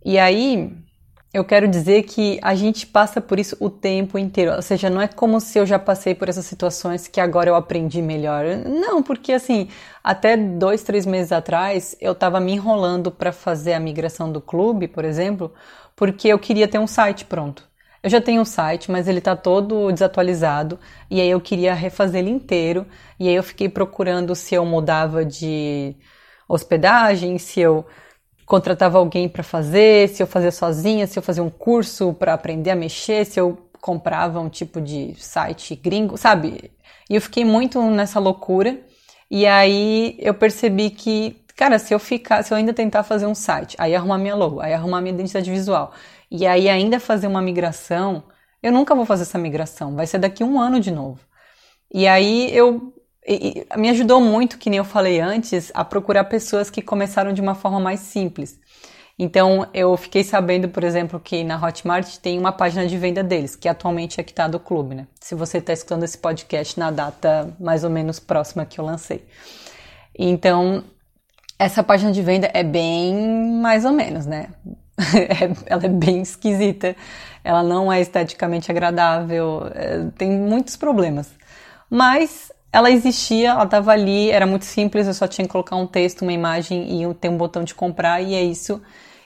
E 0.02 0.18
aí, 0.18 0.72
eu 1.32 1.44
quero 1.44 1.68
dizer 1.68 2.02
que 2.02 2.40
a 2.42 2.54
gente 2.56 2.86
passa 2.86 3.20
por 3.20 3.38
isso 3.38 3.56
o 3.60 3.70
tempo 3.70 4.18
inteiro. 4.18 4.52
Ou 4.52 4.62
seja, 4.62 4.90
não 4.90 5.00
é 5.00 5.06
como 5.06 5.40
se 5.40 5.58
eu 5.58 5.64
já 5.66 5.78
passei 5.78 6.14
por 6.14 6.28
essas 6.28 6.44
situações 6.44 7.06
que 7.06 7.20
agora 7.20 7.48
eu 7.48 7.54
aprendi 7.54 8.02
melhor. 8.02 8.44
Não, 8.66 9.02
porque 9.02 9.32
assim, 9.32 9.68
até 10.02 10.36
dois, 10.36 10.82
três 10.82 11.06
meses 11.06 11.30
atrás, 11.30 11.96
eu 12.00 12.12
estava 12.12 12.40
me 12.40 12.52
enrolando 12.52 13.12
para 13.12 13.32
fazer 13.32 13.74
a 13.74 13.80
migração 13.80 14.30
do 14.32 14.40
clube, 14.40 14.88
por 14.88 15.04
exemplo, 15.04 15.52
porque 15.94 16.28
eu 16.28 16.38
queria 16.38 16.66
ter 16.66 16.78
um 16.80 16.86
site 16.86 17.24
pronto. 17.24 17.68
Eu 18.02 18.10
já 18.10 18.20
tenho 18.20 18.40
um 18.42 18.44
site, 18.44 18.90
mas 18.90 19.06
ele 19.06 19.18
está 19.18 19.36
todo 19.36 19.92
desatualizado 19.92 20.80
e 21.10 21.20
aí 21.20 21.30
eu 21.30 21.40
queria 21.40 21.74
refazer 21.74 22.20
ele 22.20 22.30
inteiro. 22.30 22.86
E 23.20 23.28
aí 23.28 23.34
eu 23.34 23.42
fiquei 23.42 23.68
procurando 23.68 24.34
se 24.34 24.54
eu 24.54 24.64
mudava 24.64 25.24
de 25.24 25.94
hospedagem, 26.48 27.38
se 27.38 27.60
eu 27.60 27.86
contratava 28.50 28.98
alguém 28.98 29.28
para 29.28 29.44
fazer, 29.44 30.08
se 30.08 30.20
eu 30.20 30.26
fazia 30.26 30.50
sozinha, 30.50 31.06
se 31.06 31.16
eu 31.16 31.22
fazia 31.22 31.40
um 31.40 31.48
curso 31.48 32.12
para 32.12 32.34
aprender 32.34 32.70
a 32.70 32.74
mexer, 32.74 33.24
se 33.24 33.38
eu 33.38 33.56
comprava 33.80 34.40
um 34.40 34.48
tipo 34.48 34.80
de 34.80 35.14
site 35.16 35.76
gringo, 35.76 36.18
sabe? 36.18 36.72
E 37.08 37.14
eu 37.14 37.20
fiquei 37.20 37.44
muito 37.44 37.80
nessa 37.80 38.18
loucura. 38.18 38.80
E 39.30 39.46
aí 39.46 40.16
eu 40.18 40.34
percebi 40.34 40.90
que, 40.90 41.40
cara, 41.54 41.78
se 41.78 41.94
eu 41.94 42.00
ficar, 42.00 42.42
se 42.42 42.52
eu 42.52 42.58
ainda 42.58 42.74
tentar 42.74 43.04
fazer 43.04 43.26
um 43.26 43.36
site, 43.36 43.76
aí 43.78 43.94
arrumar 43.94 44.18
minha 44.18 44.34
logo, 44.34 44.60
aí 44.60 44.74
arrumar 44.74 45.00
minha 45.00 45.14
identidade 45.14 45.48
visual, 45.48 45.92
e 46.28 46.44
aí 46.44 46.68
ainda 46.68 46.98
fazer 46.98 47.28
uma 47.28 47.40
migração, 47.40 48.24
eu 48.60 48.72
nunca 48.72 48.96
vou 48.96 49.06
fazer 49.06 49.22
essa 49.22 49.38
migração, 49.38 49.94
vai 49.94 50.08
ser 50.08 50.18
daqui 50.18 50.42
um 50.42 50.60
ano 50.60 50.80
de 50.80 50.90
novo. 50.90 51.20
E 51.94 52.08
aí 52.08 52.52
eu 52.52 52.92
e, 53.26 53.66
me 53.76 53.88
ajudou 53.90 54.20
muito, 54.20 54.58
que 54.58 54.70
nem 54.70 54.78
eu 54.78 54.84
falei 54.84 55.20
antes, 55.20 55.70
a 55.74 55.84
procurar 55.84 56.24
pessoas 56.24 56.70
que 56.70 56.82
começaram 56.82 57.32
de 57.32 57.40
uma 57.40 57.54
forma 57.54 57.78
mais 57.78 58.00
simples. 58.00 58.58
Então, 59.22 59.68
eu 59.74 59.94
fiquei 59.98 60.24
sabendo, 60.24 60.68
por 60.68 60.82
exemplo, 60.82 61.20
que 61.20 61.44
na 61.44 61.62
Hotmart 61.62 62.16
tem 62.16 62.38
uma 62.38 62.52
página 62.52 62.86
de 62.86 62.96
venda 62.96 63.22
deles, 63.22 63.54
que 63.54 63.68
atualmente 63.68 64.18
é 64.18 64.24
que 64.24 64.32
está 64.32 64.48
do 64.48 64.58
clube, 64.58 64.94
né? 64.94 65.06
Se 65.20 65.34
você 65.34 65.58
está 65.58 65.74
escutando 65.74 66.04
esse 66.04 66.16
podcast 66.16 66.80
na 66.80 66.90
data 66.90 67.54
mais 67.60 67.84
ou 67.84 67.90
menos 67.90 68.18
próxima 68.18 68.64
que 68.64 68.80
eu 68.80 68.84
lancei. 68.84 69.26
Então, 70.18 70.82
essa 71.58 71.82
página 71.82 72.10
de 72.12 72.22
venda 72.22 72.50
é 72.54 72.64
bem 72.64 73.14
mais 73.60 73.84
ou 73.84 73.92
menos, 73.92 74.24
né? 74.26 74.48
É, 75.00 75.72
ela 75.72 75.86
é 75.86 75.88
bem 75.88 76.20
esquisita, 76.20 76.94
ela 77.42 77.62
não 77.62 77.90
é 77.90 78.02
esteticamente 78.02 78.70
agradável, 78.70 79.62
é, 79.74 80.10
tem 80.16 80.30
muitos 80.30 80.76
problemas. 80.76 81.30
Mas 81.88 82.52
ela 82.72 82.90
existia, 82.90 83.50
ela 83.50 83.64
estava 83.64 83.92
ali, 83.92 84.30
era 84.30 84.46
muito 84.46 84.64
simples, 84.64 85.06
eu 85.06 85.14
só 85.14 85.26
tinha 85.26 85.46
que 85.46 85.52
colocar 85.52 85.76
um 85.76 85.86
texto, 85.86 86.22
uma 86.22 86.32
imagem 86.32 87.02
e 87.02 87.14
ter 87.14 87.28
um 87.28 87.36
botão 87.36 87.64
de 87.64 87.74
comprar 87.74 88.20
e 88.20 88.34
é 88.34 88.42
isso. 88.42 88.80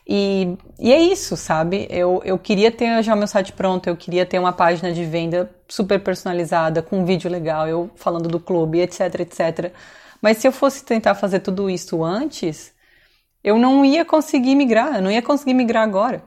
E, 0.07 0.57
e 0.79 0.93
é 0.93 1.01
isso, 1.01 1.37
sabe? 1.37 1.87
Eu, 1.91 2.21
eu 2.25 2.39
queria 2.39 2.71
ter 2.71 3.03
já 3.03 3.17
meu 3.17 3.27
site 3.27 3.53
pronto, 3.53 3.87
eu 3.89 3.97
queria 3.97 4.27
ter 4.27 4.39
uma 4.39 4.53
página 4.53 4.93
de 4.93 5.05
venda 5.05 5.51
super 5.69 6.01
personalizada, 6.01 6.83
com 6.83 7.01
um 7.01 7.05
vídeo 7.05 7.31
legal, 7.31 7.67
eu 7.67 7.91
falando 7.97 8.29
do 8.29 8.39
clube, 8.41 8.81
etc, 8.81 9.21
etc. 9.21 9.73
Mas 10.21 10.39
se 10.39 10.49
eu 10.49 10.53
fosse 10.53 10.85
tentar 10.85 11.15
fazer 11.15 11.41
tudo 11.41 11.71
isso 11.71 12.03
antes, 12.05 12.73
eu 13.43 13.59
não 13.59 13.85
ia 13.85 14.05
conseguir 14.05 14.55
migrar, 14.55 14.97
eu 14.97 15.03
não 15.03 15.11
ia 15.11 15.23
conseguir 15.23 15.55
migrar 15.55 15.83
agora. 15.85 16.23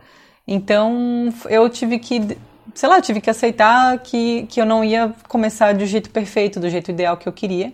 Então 0.47 1.33
eu 1.49 1.69
tive 1.69 1.99
que 1.99 2.37
sei 2.73 2.89
lá, 2.89 3.01
tive 3.01 3.21
que 3.21 3.29
aceitar 3.29 3.97
que, 3.99 4.43
que 4.47 4.59
eu 4.59 4.65
não 4.65 4.83
ia 4.83 5.13
começar 5.27 5.73
do 5.73 5.85
jeito 5.85 6.09
perfeito, 6.09 6.59
do 6.59 6.69
jeito 6.69 6.91
ideal 6.91 7.17
que 7.17 7.27
eu 7.27 7.33
queria. 7.33 7.73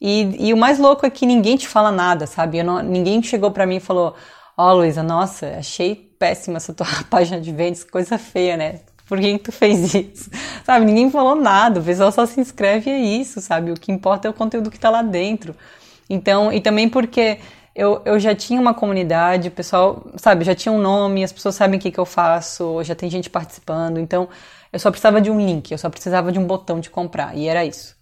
E, 0.00 0.48
e 0.48 0.52
o 0.52 0.56
mais 0.56 0.78
louco 0.78 1.06
é 1.06 1.10
que 1.10 1.24
ninguém 1.24 1.56
te 1.56 1.68
fala 1.68 1.92
nada, 1.92 2.26
sabe? 2.26 2.62
Não, 2.62 2.82
ninguém 2.82 3.22
chegou 3.22 3.50
para 3.50 3.66
mim 3.66 3.76
e 3.76 3.80
falou: 3.80 4.16
Ó, 4.56 4.70
oh, 4.70 4.74
Luísa, 4.74 5.02
nossa, 5.02 5.58
achei 5.58 5.94
péssima 5.94 6.56
essa 6.56 6.74
tua 6.74 6.86
página 7.08 7.40
de 7.40 7.52
vendas, 7.52 7.84
coisa 7.84 8.18
feia, 8.18 8.56
né? 8.56 8.80
Por 9.06 9.20
que, 9.20 9.32
que 9.32 9.44
tu 9.44 9.52
fez 9.52 9.94
isso? 9.94 10.30
Sabe? 10.64 10.86
Ninguém 10.86 11.10
falou 11.10 11.34
nada, 11.34 11.80
o 11.80 11.84
pessoal 11.84 12.10
só 12.10 12.26
se 12.26 12.40
inscreve 12.40 12.90
e 12.90 12.92
é 12.92 12.98
isso, 12.98 13.40
sabe? 13.40 13.70
O 13.70 13.74
que 13.74 13.92
importa 13.92 14.26
é 14.26 14.30
o 14.30 14.34
conteúdo 14.34 14.70
que 14.70 14.78
tá 14.78 14.88
lá 14.88 15.02
dentro. 15.02 15.54
Então, 16.08 16.52
e 16.52 16.60
também 16.60 16.88
porque 16.88 17.38
eu, 17.74 18.02
eu 18.04 18.18
já 18.20 18.34
tinha 18.34 18.60
uma 18.60 18.74
comunidade, 18.74 19.48
o 19.48 19.50
pessoal, 19.50 20.06
sabe, 20.16 20.44
já 20.44 20.54
tinha 20.54 20.72
um 20.72 20.80
nome, 20.80 21.24
as 21.24 21.32
pessoas 21.32 21.54
sabem 21.54 21.78
o 21.78 21.82
que, 21.82 21.90
que 21.90 21.98
eu 21.98 22.04
faço, 22.04 22.82
já 22.84 22.94
tem 22.94 23.08
gente 23.08 23.30
participando, 23.30 23.98
então 23.98 24.28
eu 24.72 24.78
só 24.78 24.90
precisava 24.90 25.20
de 25.20 25.30
um 25.30 25.40
link, 25.40 25.70
eu 25.70 25.78
só 25.78 25.88
precisava 25.88 26.30
de 26.30 26.38
um 26.38 26.46
botão 26.46 26.80
de 26.80 26.90
comprar, 26.90 27.36
e 27.36 27.48
era 27.48 27.64
isso. 27.64 27.96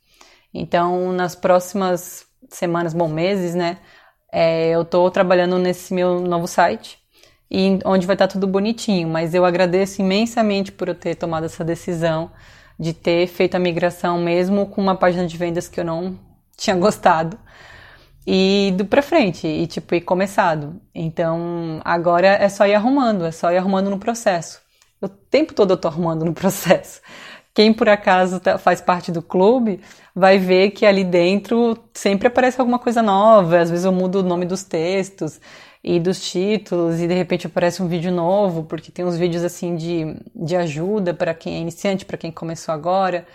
Então, 0.52 1.12
nas 1.12 1.34
próximas 1.36 2.26
semanas, 2.48 2.92
bom, 2.92 3.08
meses, 3.08 3.54
né, 3.54 3.78
é, 4.32 4.70
eu 4.70 4.84
tô 4.84 5.08
trabalhando 5.10 5.58
nesse 5.58 5.94
meu 5.94 6.20
novo 6.20 6.48
site, 6.48 6.98
e 7.50 7.78
onde 7.84 8.06
vai 8.06 8.14
estar 8.14 8.28
tudo 8.28 8.46
bonitinho, 8.46 9.08
mas 9.08 9.34
eu 9.34 9.44
agradeço 9.44 10.00
imensamente 10.00 10.72
por 10.72 10.88
eu 10.88 10.94
ter 10.94 11.14
tomado 11.14 11.46
essa 11.46 11.64
decisão 11.64 12.30
de 12.78 12.92
ter 12.92 13.26
feito 13.26 13.56
a 13.56 13.58
migração 13.58 14.18
mesmo 14.18 14.66
com 14.66 14.80
uma 14.80 14.94
página 14.94 15.26
de 15.26 15.36
vendas 15.36 15.68
que 15.68 15.78
eu 15.80 15.84
não 15.84 16.18
tinha 16.56 16.76
gostado 16.76 17.38
e 18.26 18.68
ido 18.68 18.84
pra 18.84 19.02
frente, 19.02 19.46
e 19.46 19.66
tipo, 19.66 19.94
ir 19.94 20.02
começado. 20.02 20.80
Então, 20.94 21.80
agora 21.84 22.28
é 22.28 22.48
só 22.48 22.66
ir 22.66 22.74
arrumando, 22.74 23.24
é 23.24 23.32
só 23.32 23.50
ir 23.52 23.56
arrumando 23.58 23.90
no 23.90 23.98
processo. 23.98 24.60
O 25.00 25.08
tempo 25.08 25.54
todo 25.54 25.72
eu 25.72 25.76
tô 25.76 25.88
arrumando 25.88 26.24
no 26.24 26.32
processo. 26.34 27.00
Quem 27.54 27.72
por 27.72 27.88
acaso 27.88 28.38
tá, 28.40 28.58
faz 28.58 28.80
parte 28.80 29.10
do 29.10 29.22
clube 29.22 29.80
vai 30.14 30.38
ver 30.38 30.70
que 30.70 30.86
ali 30.86 31.02
dentro 31.04 31.76
sempre 31.94 32.28
aparece 32.28 32.60
alguma 32.60 32.78
coisa 32.78 33.02
nova. 33.02 33.58
Às 33.58 33.70
vezes 33.70 33.84
eu 33.84 33.92
mudo 33.92 34.20
o 34.20 34.22
nome 34.22 34.46
dos 34.46 34.62
textos 34.62 35.40
e 35.82 35.98
dos 35.98 36.20
títulos, 36.30 37.00
e 37.00 37.08
de 37.08 37.14
repente 37.14 37.46
aparece 37.46 37.82
um 37.82 37.88
vídeo 37.88 38.12
novo, 38.12 38.64
porque 38.64 38.92
tem 38.92 39.04
uns 39.04 39.16
vídeos 39.16 39.42
assim 39.42 39.76
de, 39.76 40.14
de 40.34 40.54
ajuda 40.54 41.14
para 41.14 41.32
quem 41.34 41.54
é 41.56 41.58
iniciante, 41.58 42.04
para 42.04 42.18
quem 42.18 42.30
começou 42.30 42.74
agora. 42.74 43.26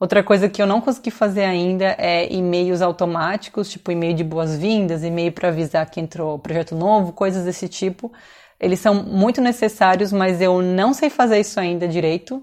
Outra 0.00 0.22
coisa 0.22 0.48
que 0.48 0.62
eu 0.62 0.66
não 0.66 0.80
consegui 0.80 1.10
fazer 1.10 1.44
ainda 1.44 1.96
é 1.98 2.32
e-mails 2.32 2.80
automáticos, 2.80 3.68
tipo 3.68 3.90
e-mail 3.90 4.14
de 4.14 4.22
boas-vindas, 4.22 5.02
e-mail 5.02 5.32
para 5.32 5.48
avisar 5.48 5.90
que 5.90 6.00
entrou 6.00 6.38
projeto 6.38 6.76
novo, 6.76 7.12
coisas 7.12 7.44
desse 7.44 7.68
tipo. 7.68 8.12
Eles 8.60 8.78
são 8.78 8.94
muito 8.94 9.40
necessários, 9.40 10.12
mas 10.12 10.40
eu 10.40 10.62
não 10.62 10.94
sei 10.94 11.10
fazer 11.10 11.40
isso 11.40 11.58
ainda 11.58 11.88
direito. 11.88 12.42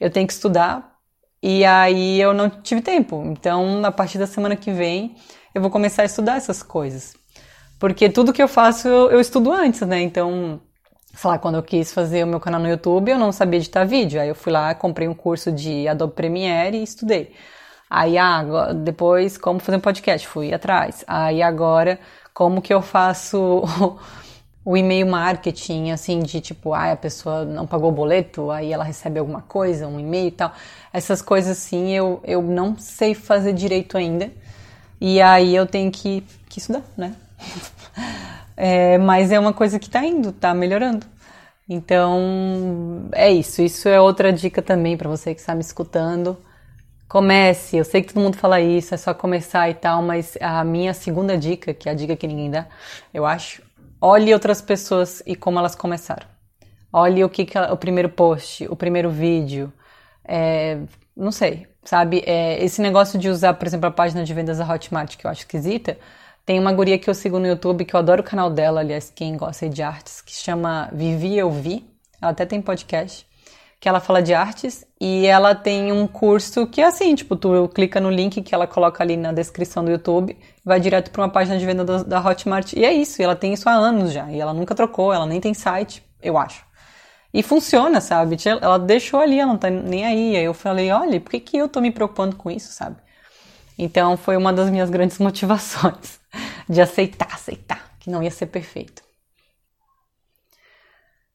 Eu 0.00 0.10
tenho 0.10 0.26
que 0.26 0.32
estudar 0.32 0.94
e 1.42 1.62
aí 1.64 2.18
eu 2.20 2.32
não 2.32 2.48
tive 2.48 2.80
tempo. 2.80 3.22
Então, 3.26 3.84
a 3.84 3.92
partir 3.92 4.16
da 4.16 4.26
semana 4.26 4.56
que 4.56 4.72
vem, 4.72 5.14
eu 5.54 5.60
vou 5.60 5.70
começar 5.70 6.02
a 6.02 6.06
estudar 6.06 6.36
essas 6.36 6.62
coisas. 6.62 7.14
Porque 7.78 8.08
tudo 8.08 8.32
que 8.32 8.42
eu 8.42 8.48
faço 8.48 8.88
eu, 8.88 9.10
eu 9.10 9.20
estudo 9.20 9.52
antes, 9.52 9.82
né? 9.82 10.00
Então, 10.00 10.60
sei 11.16 11.30
lá, 11.30 11.38
quando 11.38 11.56
eu 11.56 11.62
quis 11.62 11.92
fazer 11.92 12.24
o 12.24 12.26
meu 12.26 12.40
canal 12.40 12.60
no 12.60 12.68
YouTube, 12.68 13.10
eu 13.10 13.18
não 13.18 13.32
sabia 13.32 13.58
editar 13.58 13.84
vídeo. 13.84 14.20
Aí 14.20 14.28
eu 14.28 14.34
fui 14.34 14.52
lá, 14.52 14.74
comprei 14.74 15.08
um 15.08 15.14
curso 15.14 15.52
de 15.52 15.86
Adobe 15.88 16.14
Premiere 16.14 16.78
e 16.78 16.82
estudei. 16.82 17.32
Aí, 17.88 18.18
ah, 18.18 18.72
depois, 18.74 19.38
como 19.38 19.60
fazer 19.60 19.78
um 19.78 19.80
podcast? 19.80 20.26
Fui 20.26 20.52
atrás. 20.52 21.04
Aí 21.06 21.42
agora, 21.42 21.98
como 22.32 22.60
que 22.60 22.74
eu 22.74 22.82
faço 22.82 23.62
o 24.64 24.76
e-mail 24.76 25.06
marketing, 25.06 25.90
assim, 25.90 26.20
de 26.20 26.40
tipo, 26.40 26.74
ah, 26.74 26.92
a 26.92 26.96
pessoa 26.96 27.44
não 27.44 27.66
pagou 27.66 27.90
o 27.90 27.94
boleto, 27.94 28.50
aí 28.50 28.72
ela 28.72 28.82
recebe 28.82 29.18
alguma 29.18 29.42
coisa, 29.42 29.86
um 29.86 30.00
e-mail 30.00 30.28
e 30.28 30.32
tal. 30.32 30.52
Essas 30.92 31.22
coisas, 31.22 31.58
assim, 31.58 31.90
eu, 31.90 32.20
eu 32.24 32.42
não 32.42 32.76
sei 32.76 33.14
fazer 33.14 33.52
direito 33.52 33.96
ainda. 33.96 34.32
E 35.00 35.20
aí 35.20 35.54
eu 35.54 35.66
tenho 35.66 35.90
que, 35.90 36.22
que 36.48 36.58
estudar, 36.58 36.82
né? 36.96 37.14
é, 38.56 38.98
mas 38.98 39.32
é 39.32 39.38
uma 39.38 39.52
coisa 39.52 39.78
que 39.78 39.90
tá 39.90 40.04
indo, 40.04 40.32
tá 40.32 40.54
melhorando. 40.54 41.06
Então, 41.68 43.08
é 43.12 43.30
isso. 43.32 43.62
Isso 43.62 43.88
é 43.88 44.00
outra 44.00 44.32
dica 44.32 44.62
também 44.62 44.96
para 44.96 45.08
você 45.08 45.34
que 45.34 45.40
está 45.40 45.54
me 45.54 45.60
escutando. 45.62 46.36
Comece, 47.08 47.76
eu 47.76 47.84
sei 47.84 48.02
que 48.02 48.12
todo 48.12 48.22
mundo 48.22 48.36
fala 48.36 48.60
isso, 48.60 48.94
é 48.94 48.96
só 48.96 49.14
começar 49.14 49.68
e 49.70 49.74
tal, 49.74 50.02
mas 50.02 50.36
a 50.40 50.64
minha 50.64 50.92
segunda 50.94 51.36
dica, 51.38 51.72
que 51.72 51.88
é 51.88 51.92
a 51.92 51.94
dica 51.94 52.16
que 52.16 52.26
ninguém 52.26 52.50
dá, 52.50 52.66
eu 53.12 53.24
acho, 53.24 53.62
Olhe 54.06 54.34
outras 54.34 54.60
pessoas 54.60 55.22
e 55.24 55.34
como 55.34 55.58
elas 55.58 55.74
começaram. 55.74 56.26
Olhe 56.92 57.24
o 57.24 57.28
que, 57.30 57.46
que 57.46 57.58
o 57.58 57.76
primeiro 57.78 58.10
post, 58.10 58.66
o 58.68 58.76
primeiro 58.76 59.10
vídeo, 59.10 59.72
é, 60.22 60.78
não 61.16 61.32
sei, 61.32 61.66
sabe? 61.82 62.22
É, 62.26 62.62
esse 62.62 62.82
negócio 62.82 63.18
de 63.18 63.30
usar, 63.30 63.54
por 63.54 63.66
exemplo, 63.66 63.86
a 63.88 63.90
página 63.90 64.22
de 64.22 64.34
vendas 64.34 64.58
da 64.58 64.70
Hotmart, 64.70 65.16
que 65.16 65.26
eu 65.26 65.30
acho 65.30 65.40
esquisita, 65.40 65.96
tem 66.44 66.58
uma 66.58 66.72
guria 66.72 66.98
que 66.98 67.08
eu 67.08 67.14
sigo 67.14 67.38
no 67.38 67.46
YouTube, 67.46 67.84
que 67.84 67.94
eu 67.94 68.00
adoro 68.00 68.20
o 68.20 68.24
canal 68.24 68.50
dela, 68.50 68.80
aliás, 68.80 69.10
quem 69.14 69.36
gosta 69.36 69.68
de 69.68 69.82
artes, 69.82 70.20
que 70.20 70.32
chama 70.32 70.90
Vivi 70.92 71.36
Eu 71.36 71.50
Vi. 71.50 71.84
Ela 72.20 72.32
até 72.32 72.44
tem 72.44 72.60
podcast 72.60 73.26
que 73.84 73.88
ela 73.88 74.00
fala 74.00 74.22
de 74.22 74.32
artes 74.32 74.86
e 74.98 75.26
ela 75.26 75.54
tem 75.54 75.92
um 75.92 76.06
curso 76.06 76.66
que 76.66 76.80
é 76.80 76.86
assim, 76.86 77.14
tipo, 77.14 77.36
tu 77.36 77.68
clica 77.68 78.00
no 78.00 78.08
link 78.08 78.40
que 78.40 78.54
ela 78.54 78.66
coloca 78.66 79.04
ali 79.04 79.14
na 79.14 79.30
descrição 79.30 79.84
do 79.84 79.90
YouTube, 79.90 80.38
vai 80.64 80.80
direto 80.80 81.10
para 81.10 81.20
uma 81.20 81.28
página 81.28 81.58
de 81.58 81.66
venda 81.66 81.84
da 81.84 82.18
Hotmart 82.18 82.72
e 82.72 82.82
é 82.82 82.90
isso, 82.94 83.20
e 83.20 83.24
ela 83.24 83.36
tem 83.36 83.52
isso 83.52 83.68
há 83.68 83.72
anos 83.72 84.10
já, 84.10 84.30
e 84.32 84.40
ela 84.40 84.54
nunca 84.54 84.74
trocou, 84.74 85.12
ela 85.12 85.26
nem 85.26 85.38
tem 85.38 85.52
site, 85.52 86.02
eu 86.22 86.38
acho. 86.38 86.64
E 87.34 87.42
funciona, 87.42 88.00
sabe? 88.00 88.36
Ela 88.62 88.78
deixou 88.78 89.20
ali, 89.20 89.38
ela 89.38 89.50
não 89.50 89.58
tá 89.58 89.68
nem 89.68 90.06
aí. 90.06 90.36
Aí 90.36 90.44
eu 90.44 90.54
falei, 90.54 90.90
olha, 90.92 91.20
por 91.20 91.30
que, 91.32 91.40
que 91.40 91.56
eu 91.56 91.68
tô 91.68 91.80
me 91.80 91.90
preocupando 91.90 92.36
com 92.36 92.48
isso, 92.48 92.72
sabe? 92.72 92.96
Então 93.78 94.16
foi 94.16 94.36
uma 94.36 94.52
das 94.52 94.70
minhas 94.70 94.90
grandes 94.90 95.18
motivações 95.18 96.20
de 96.68 96.80
aceitar, 96.80 97.28
aceitar 97.32 97.94
que 97.98 98.10
não 98.10 98.22
ia 98.22 98.30
ser 98.30 98.46
perfeito. 98.46 99.02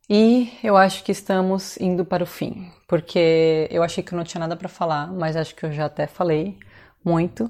E 0.10 0.52
eu 0.64 0.76
acho 0.76 1.04
que 1.04 1.12
estamos 1.12 1.78
indo 1.78 2.04
para 2.04 2.24
o 2.24 2.26
fim, 2.26 2.72
porque 2.88 3.68
eu 3.70 3.84
achei 3.84 4.04
que 4.04 4.12
eu 4.14 4.18
não 4.18 4.24
tinha 4.24 4.40
nada 4.40 4.56
para 4.56 4.68
falar, 4.68 5.08
mas 5.14 5.36
acho 5.36 5.56
que 5.56 5.66
eu 5.66 5.72
já 5.72 5.86
até 5.86 6.08
falei 6.08 6.58
muito. 7.06 7.50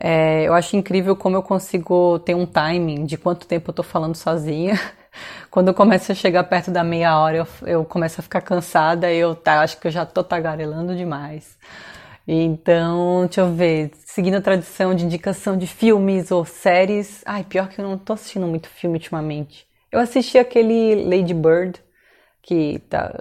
É, 0.00 0.44
eu 0.44 0.54
acho 0.54 0.76
incrível 0.76 1.16
como 1.16 1.36
eu 1.36 1.42
consigo 1.42 2.18
ter 2.20 2.34
um 2.34 2.46
timing 2.46 3.06
de 3.06 3.16
quanto 3.18 3.46
tempo 3.46 3.70
eu 3.70 3.74
tô 3.74 3.82
falando 3.82 4.16
sozinha. 4.16 4.78
Quando 5.50 5.68
eu 5.68 5.74
começo 5.74 6.12
a 6.12 6.14
chegar 6.14 6.44
perto 6.44 6.70
da 6.70 6.84
meia 6.84 7.18
hora, 7.18 7.38
eu, 7.38 7.46
eu 7.66 7.84
começo 7.84 8.20
a 8.20 8.24
ficar 8.24 8.40
cansada 8.42 9.12
e 9.12 9.18
eu 9.18 9.34
tá, 9.34 9.60
acho 9.62 9.78
que 9.80 9.88
eu 9.88 9.90
já 9.92 10.06
tô 10.06 10.22
tagarelando 10.24 10.96
demais. 10.96 11.58
Então, 12.32 13.26
deixa 13.26 13.40
eu 13.40 13.52
ver, 13.52 13.90
seguindo 14.06 14.36
a 14.36 14.40
tradição 14.40 14.94
de 14.94 15.04
indicação 15.04 15.56
de 15.58 15.66
filmes 15.66 16.30
ou 16.30 16.44
séries. 16.44 17.22
Ai, 17.26 17.42
pior 17.42 17.68
que 17.68 17.80
eu 17.80 17.84
não 17.84 17.98
tô 17.98 18.12
assistindo 18.12 18.46
muito 18.46 18.68
filme 18.68 18.98
ultimamente. 18.98 19.66
Eu 19.90 19.98
assisti 19.98 20.38
aquele 20.38 20.94
Lady 20.94 21.34
Bird, 21.34 21.82
que 22.40 22.78
tá, 22.88 23.12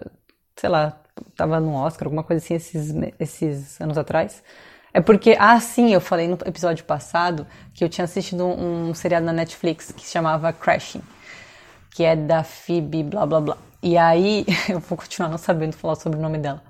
sei 0.55 0.69
lá, 0.69 1.01
tava 1.35 1.59
no 1.59 1.73
Oscar, 1.73 2.05
alguma 2.05 2.23
coisa 2.23 2.43
assim, 2.45 2.53
esses, 2.53 2.93
esses 3.19 3.81
anos 3.81 3.97
atrás. 3.97 4.43
É 4.93 5.01
porque, 5.01 5.35
ah, 5.39 5.59
sim, 5.59 5.91
eu 5.91 5.99
falei 5.99 6.27
no 6.27 6.37
episódio 6.45 6.85
passado 6.85 7.47
que 7.73 7.83
eu 7.83 7.89
tinha 7.89 8.05
assistido 8.05 8.45
um, 8.45 8.89
um 8.89 8.93
seriado 8.93 9.25
na 9.25 9.33
Netflix 9.33 9.91
que 9.91 10.03
se 10.03 10.11
chamava 10.11 10.53
Crashing, 10.53 11.01
que 11.95 12.03
é 12.03 12.15
da 12.15 12.43
Phoebe, 12.43 13.01
blá 13.01 13.25
blá 13.25 13.41
blá. 13.41 13.57
E 13.81 13.97
aí, 13.97 14.45
eu 14.69 14.79
vou 14.79 14.95
continuar 14.95 15.29
não 15.29 15.37
sabendo 15.39 15.75
falar 15.75 15.95
sobre 15.95 16.19
o 16.19 16.21
nome 16.21 16.37
dela. 16.37 16.61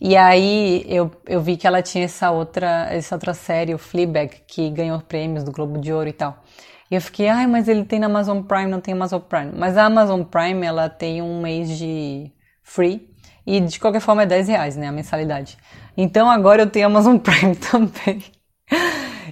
E 0.00 0.16
aí 0.16 0.84
eu, 0.86 1.10
eu 1.26 1.40
vi 1.40 1.56
que 1.56 1.66
ela 1.66 1.82
tinha 1.82 2.04
essa 2.04 2.30
outra, 2.30 2.86
essa 2.90 3.14
outra 3.16 3.34
série, 3.34 3.74
o 3.74 3.78
Fleabag, 3.78 4.42
que 4.46 4.70
ganhou 4.70 5.00
prêmios 5.00 5.42
do 5.42 5.50
Globo 5.50 5.78
de 5.78 5.92
Ouro 5.92 6.08
e 6.08 6.12
tal. 6.12 6.42
E 6.90 6.94
eu 6.94 7.00
fiquei, 7.00 7.28
ai, 7.28 7.46
mas 7.46 7.68
ele 7.68 7.84
tem 7.84 7.98
na 7.98 8.06
Amazon 8.06 8.42
Prime, 8.42 8.66
não 8.66 8.80
tem 8.80 8.94
Amazon 8.94 9.20
Prime. 9.20 9.52
Mas 9.54 9.76
a 9.76 9.84
Amazon 9.84 10.22
Prime, 10.22 10.64
ela 10.64 10.88
tem 10.88 11.20
um 11.20 11.42
mês 11.42 11.76
de 11.76 12.30
free. 12.62 13.08
E 13.46 13.60
de 13.60 13.80
qualquer 13.80 14.00
forma 14.00 14.22
é 14.22 14.26
10 14.26 14.48
reais, 14.48 14.76
né, 14.76 14.88
a 14.88 14.92
mensalidade. 14.92 15.58
Então 15.96 16.30
agora 16.30 16.62
eu 16.62 16.70
tenho 16.70 16.86
Amazon 16.86 17.16
Prime 17.18 17.56
também. 17.56 18.22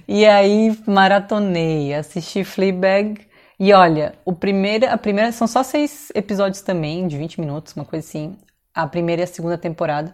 e 0.07 0.25
aí 0.25 0.77
maratonei, 0.85 1.93
assisti 1.93 2.43
Fleabag. 2.43 3.25
E 3.59 3.73
olha, 3.73 4.13
o 4.25 4.33
primeiro, 4.33 4.87
a 4.89 4.97
primeira, 4.97 5.31
são 5.31 5.47
só 5.47 5.63
seis 5.63 6.11
episódios 6.13 6.61
também, 6.61 7.07
de 7.07 7.17
20 7.17 7.39
minutos, 7.39 7.73
uma 7.75 7.85
coisa 7.85 8.05
assim. 8.05 8.37
A 8.73 8.85
primeira 8.85 9.21
e 9.21 9.23
a 9.23 9.27
segunda 9.27 9.57
temporada. 9.57 10.13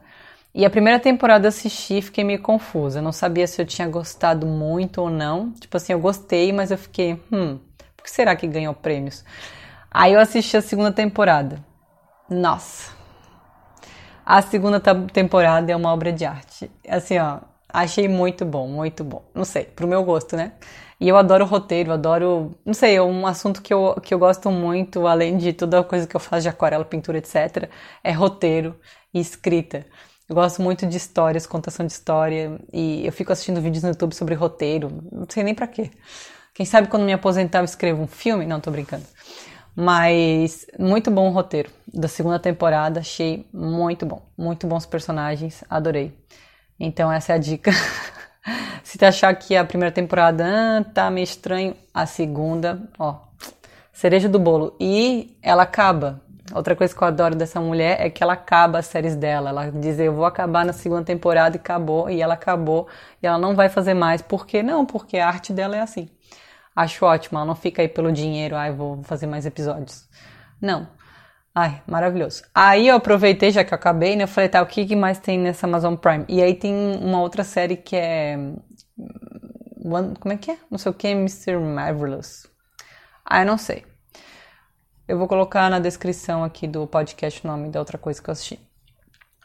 E 0.53 0.65
a 0.65 0.69
primeira 0.69 0.99
temporada 0.99 1.45
eu 1.45 1.49
assisti 1.49 1.97
e 1.97 2.01
fiquei 2.01 2.23
meio 2.23 2.41
confusa. 2.41 2.99
Eu 2.99 3.03
não 3.03 3.11
sabia 3.11 3.47
se 3.47 3.61
eu 3.61 3.65
tinha 3.65 3.87
gostado 3.87 4.45
muito 4.45 5.01
ou 5.01 5.09
não. 5.09 5.51
Tipo 5.51 5.77
assim, 5.77 5.93
eu 5.93 5.99
gostei, 5.99 6.51
mas 6.51 6.69
eu 6.69 6.77
fiquei, 6.77 7.19
hum, 7.31 7.59
por 7.97 8.03
que 8.03 8.11
será 8.11 8.35
que 8.35 8.47
ganhou 8.47 8.73
prêmios? 8.73 9.23
Aí 9.89 10.13
eu 10.13 10.19
assisti 10.19 10.55
a 10.55 10.61
segunda 10.61 10.91
temporada. 10.91 11.63
Nossa! 12.29 12.91
A 14.25 14.41
segunda 14.41 14.79
temporada 14.79 15.71
é 15.71 15.75
uma 15.75 15.91
obra 15.91 16.11
de 16.13 16.23
arte. 16.25 16.71
Assim, 16.87 17.17
ó, 17.17 17.39
achei 17.69 18.07
muito 18.07 18.45
bom, 18.45 18.67
muito 18.67 19.03
bom. 19.03 19.23
Não 19.33 19.43
sei, 19.43 19.65
pro 19.65 19.87
meu 19.87 20.03
gosto, 20.03 20.35
né? 20.37 20.53
E 20.99 21.09
eu 21.09 21.17
adoro 21.17 21.45
roteiro, 21.45 21.91
adoro. 21.91 22.55
Não 22.65 22.73
sei, 22.73 22.95
é 22.95 23.01
um 23.01 23.27
assunto 23.27 23.61
que 23.61 23.73
eu, 23.73 23.95
que 24.01 24.13
eu 24.13 24.19
gosto 24.19 24.49
muito, 24.49 25.07
além 25.07 25.37
de 25.37 25.51
toda 25.51 25.79
a 25.79 25.83
coisa 25.83 26.07
que 26.07 26.15
eu 26.15 26.19
faço 26.19 26.43
de 26.43 26.49
aquarela, 26.49 26.85
pintura, 26.85 27.17
etc., 27.17 27.69
é 28.03 28.11
roteiro 28.11 28.79
e 29.13 29.19
escrita. 29.19 29.85
Eu 30.27 30.35
gosto 30.35 30.61
muito 30.61 30.87
de 30.87 30.95
histórias, 30.95 31.45
contação 31.45 31.85
de 31.85 31.91
história, 31.91 32.57
e 32.71 33.05
eu 33.05 33.11
fico 33.11 33.33
assistindo 33.33 33.59
vídeos 33.59 33.83
no 33.83 33.89
YouTube 33.89 34.15
sobre 34.15 34.33
roteiro, 34.35 35.03
não 35.11 35.27
sei 35.27 35.43
nem 35.43 35.53
para 35.53 35.67
quê. 35.67 35.91
Quem 36.53 36.65
sabe 36.65 36.87
quando 36.87 37.03
me 37.03 37.11
aposentar 37.11 37.59
eu 37.59 37.65
escrevo 37.65 38.03
um 38.03 38.07
filme? 38.07 38.45
Não, 38.45 38.59
tô 38.59 38.71
brincando. 38.71 39.03
Mas 39.75 40.65
muito 40.79 41.09
bom 41.11 41.29
o 41.29 41.31
roteiro 41.31 41.69
da 41.91 42.07
segunda 42.07 42.39
temporada, 42.39 42.99
achei 42.99 43.47
muito 43.51 44.05
bom. 44.05 44.21
Muito 44.37 44.65
bons 44.67 44.85
personagens, 44.85 45.63
adorei. 45.69 46.13
Então 46.79 47.11
essa 47.11 47.33
é 47.33 47.35
a 47.35 47.39
dica. 47.39 47.71
Se 48.83 48.97
tu 48.97 49.03
achar 49.03 49.33
que 49.35 49.55
a 49.55 49.65
primeira 49.65 49.91
temporada 49.91 50.45
ah, 50.45 50.83
tá 50.83 51.09
meio 51.09 51.23
estranho, 51.23 51.75
a 51.93 52.05
segunda, 52.05 52.87
ó, 52.99 53.21
cereja 53.91 54.29
do 54.29 54.39
bolo. 54.39 54.75
E 54.79 55.37
ela 55.41 55.63
acaba 55.63 56.21
Outra 56.51 56.75
coisa 56.75 56.93
que 56.93 57.01
eu 57.01 57.07
adoro 57.07 57.35
dessa 57.35 57.61
mulher 57.61 58.01
é 58.01 58.09
que 58.09 58.21
ela 58.21 58.33
acaba 58.33 58.79
as 58.79 58.87
séries 58.87 59.15
dela. 59.15 59.49
Ela 59.49 59.71
diz, 59.71 59.97
eu 59.99 60.13
vou 60.13 60.25
acabar 60.25 60.65
na 60.65 60.73
segunda 60.73 61.03
temporada 61.03 61.55
e 61.55 61.59
acabou, 61.59 62.09
e 62.09 62.21
ela 62.21 62.33
acabou, 62.33 62.87
e 63.21 63.27
ela 63.27 63.37
não 63.37 63.55
vai 63.55 63.69
fazer 63.69 63.93
mais. 63.93 64.21
Por 64.21 64.45
quê? 64.45 64.61
Não, 64.61 64.85
porque 64.85 65.17
a 65.17 65.27
arte 65.27 65.53
dela 65.53 65.77
é 65.77 65.81
assim. 65.81 66.09
Acho 66.75 67.05
ótimo, 67.05 67.37
ela 67.37 67.45
não 67.45 67.55
fica 67.55 67.81
aí 67.81 67.87
pelo 67.87 68.11
dinheiro, 68.11 68.55
ai, 68.55 68.71
vou 68.71 69.01
fazer 69.03 69.27
mais 69.27 69.45
episódios. 69.45 70.07
Não. 70.61 70.87
Ai, 71.55 71.81
maravilhoso. 71.87 72.43
Aí 72.53 72.87
eu 72.87 72.95
aproveitei, 72.95 73.51
já 73.51 73.63
que 73.63 73.73
eu 73.73 73.75
acabei, 73.75 74.15
né? 74.15 74.23
Eu 74.23 74.27
falei, 74.27 74.49
tá, 74.49 74.61
o 74.61 74.65
que 74.65 74.95
mais 74.95 75.19
tem 75.19 75.37
nessa 75.37 75.67
Amazon 75.67 75.95
Prime? 75.95 76.25
E 76.27 76.41
aí 76.41 76.55
tem 76.55 76.73
uma 76.97 77.21
outra 77.21 77.43
série 77.43 77.77
que 77.77 77.95
é. 77.95 78.35
One, 79.85 80.15
como 80.19 80.33
é 80.33 80.37
que 80.37 80.51
é? 80.51 80.57
Não 80.71 80.77
sei 80.79 80.91
o 80.91 80.95
que, 80.95 81.09
Mr. 81.09 81.57
Marvelous. 81.57 82.47
Ah, 83.23 83.41
eu 83.41 83.45
não 83.45 83.57
sei. 83.57 83.85
Eu 85.05 85.17
vou 85.17 85.27
colocar 85.27 85.69
na 85.69 85.79
descrição 85.79 86.45
aqui 86.45 86.65
do 86.65 86.87
podcast 86.87 87.43
o 87.43 87.47
nome 87.47 87.69
da 87.69 87.77
outra 87.79 87.97
coisa 87.97 88.21
que 88.21 88.29
eu 88.29 88.31
assisti. 88.31 88.57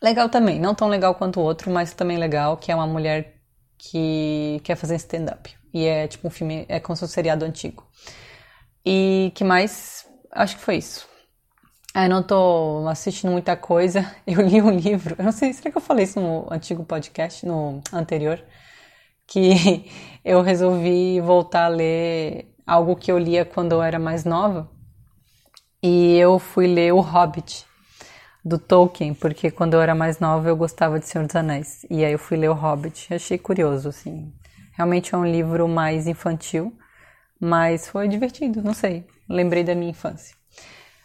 Legal 0.01 0.29
também, 0.29 0.61
não 0.61 0.73
tão 0.73 0.87
legal 0.87 1.17
quanto 1.17 1.41
o 1.41 1.43
outro, 1.43 1.69
mas 1.69 1.93
também 1.93 2.17
legal, 2.17 2.57
que 2.57 2.71
é 2.71 2.75
uma 2.75 2.87
mulher 2.87 3.35
que 3.77 4.61
quer 4.63 4.77
fazer 4.77 4.95
stand-up. 4.95 5.53
E 5.75 5.85
é 5.85 6.07
tipo 6.07 6.29
um 6.29 6.31
filme, 6.31 6.65
é 6.69 6.79
como 6.79 6.95
se 6.95 7.01
fosse 7.01 7.13
um 7.13 7.15
seriado 7.15 7.45
antigo. 7.45 7.85
E 8.87 9.33
que 9.35 9.43
mais? 9.43 10.07
Acho 10.31 10.57
que 10.57 10.63
foi 10.63 10.77
isso. 10.77 11.09
Ah, 11.93 12.05
eu 12.05 12.11
não 12.11 12.23
tô 12.23 12.87
assistindo 12.89 13.33
muita 13.33 13.57
coisa. 13.57 14.09
Eu 14.25 14.41
li 14.41 14.63
um 14.63 14.71
livro, 14.71 15.17
eu 15.19 15.25
não 15.25 15.33
sei, 15.33 15.53
será 15.53 15.71
que 15.73 15.77
eu 15.77 15.83
falei 15.83 16.05
isso 16.05 16.21
no 16.21 16.47
antigo 16.53 16.85
podcast, 16.85 17.45
no 17.45 17.81
anterior? 17.93 18.41
Que 19.27 19.91
eu 20.25 20.41
resolvi 20.43 21.21
voltar 21.21 21.65
a 21.65 21.69
ler 21.69 22.55
algo 22.67 22.95
que 22.95 23.11
eu 23.11 23.19
lia 23.19 23.45
quando 23.45 23.73
eu 23.73 23.83
era 23.83 23.99
mais 23.99 24.25
nova 24.25 24.78
e 25.83 26.17
eu 26.19 26.39
fui 26.39 26.67
ler 26.67 26.93
O 26.93 27.01
Hobbit 27.01 27.67
do 28.45 28.59
Tolkien, 28.59 29.15
porque 29.15 29.51
quando 29.51 29.75
eu 29.75 29.81
era 29.83 29.95
mais 29.95 30.19
nova 30.21 30.49
eu 30.49 30.57
gostava 30.57 30.99
de 30.99 31.07
Senhor 31.07 31.27
dos 31.27 31.37
Anéis. 31.37 31.85
E 31.91 32.05
aí 32.05 32.13
eu 32.13 32.19
fui 32.19 32.37
ler 32.37 32.51
O 32.51 32.55
Hobbit, 32.55 33.13
achei 33.15 33.39
curioso, 33.39 33.89
assim. 33.89 34.33
Realmente 34.73 35.15
é 35.15 35.19
um 35.19 35.27
livro 35.27 35.69
mais 35.69 36.07
infantil, 36.07 36.73
Mas 37.41 37.89
foi 37.89 38.09
divertido, 38.09 38.63
não 38.63 38.75
sei. 38.75 39.07
Lembrei 39.29 39.65
da 39.65 39.75
minha 39.75 39.91
infância. 39.93 40.37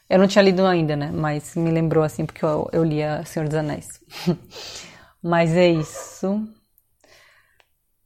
Eu 0.09 0.19
não 0.19 0.27
tinha 0.27 0.43
lido 0.43 0.65
ainda, 0.65 0.95
né? 0.95 1.12
Mas 1.13 1.55
me 1.55 1.71
lembrou 1.71 2.03
assim 2.03 2.25
porque 2.25 2.45
eu, 2.45 2.69
eu 2.73 2.83
lia 2.83 3.23
Senhor 3.25 3.47
dos 3.47 3.57
Anéis. 3.57 4.01
Mas 5.23 5.51
é 5.55 5.69
isso. 5.69 6.47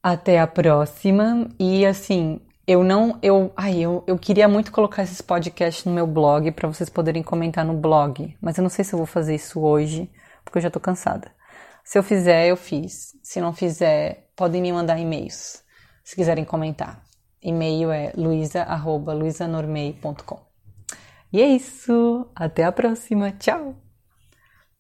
Até 0.01 0.39
a 0.39 0.47
próxima. 0.47 1.49
E 1.60 1.86
assim, 1.86 2.39
eu 2.67 2.84
não. 2.84 3.17
Eu, 3.21 3.53
ai, 3.56 3.80
eu, 3.80 4.03
eu 4.06 4.19
queria 4.19 4.47
muito 4.47 4.71
colocar 4.71 5.03
esses 5.03 5.21
podcasts 5.21 5.86
no 5.86 5.93
meu 5.93 6.06
blog 6.06 6.51
para 6.51 6.67
vocês 6.67 6.89
poderem 6.89 7.23
comentar 7.23 7.63
no 7.63 7.73
blog. 7.73 8.36
Mas 8.41 8.58
eu 8.58 8.62
não 8.62 8.69
sei 8.69 8.84
se 8.84 8.93
eu 8.93 8.97
vou 8.97 9.06
fazer 9.06 9.36
isso 9.36 9.62
hoje, 9.62 10.12
porque 10.43 10.58
eu 10.58 10.62
já 10.62 10.69
tô 10.69 10.80
cansada. 10.80 11.32
Se 11.84 11.97
eu 11.97 12.03
fizer, 12.03 12.47
eu 12.47 12.58
fiz. 12.58 13.15
Se 13.23 13.39
não 13.39 13.53
fizer, 13.53 14.30
podem 14.36 14.62
me 14.62 14.73
mandar 14.73 14.99
e-mails, 14.99 15.63
se 16.03 16.15
quiserem 16.15 16.43
comentar. 16.43 17.01
E-mail 17.41 17.91
é 17.91 18.12
luisa.luisanormei.com. 18.17 20.39
E 21.32 21.41
é 21.41 21.47
isso. 21.47 22.30
Até 22.36 22.65
a 22.65 22.71
próxima. 22.71 23.32
Tchau! 23.32 23.87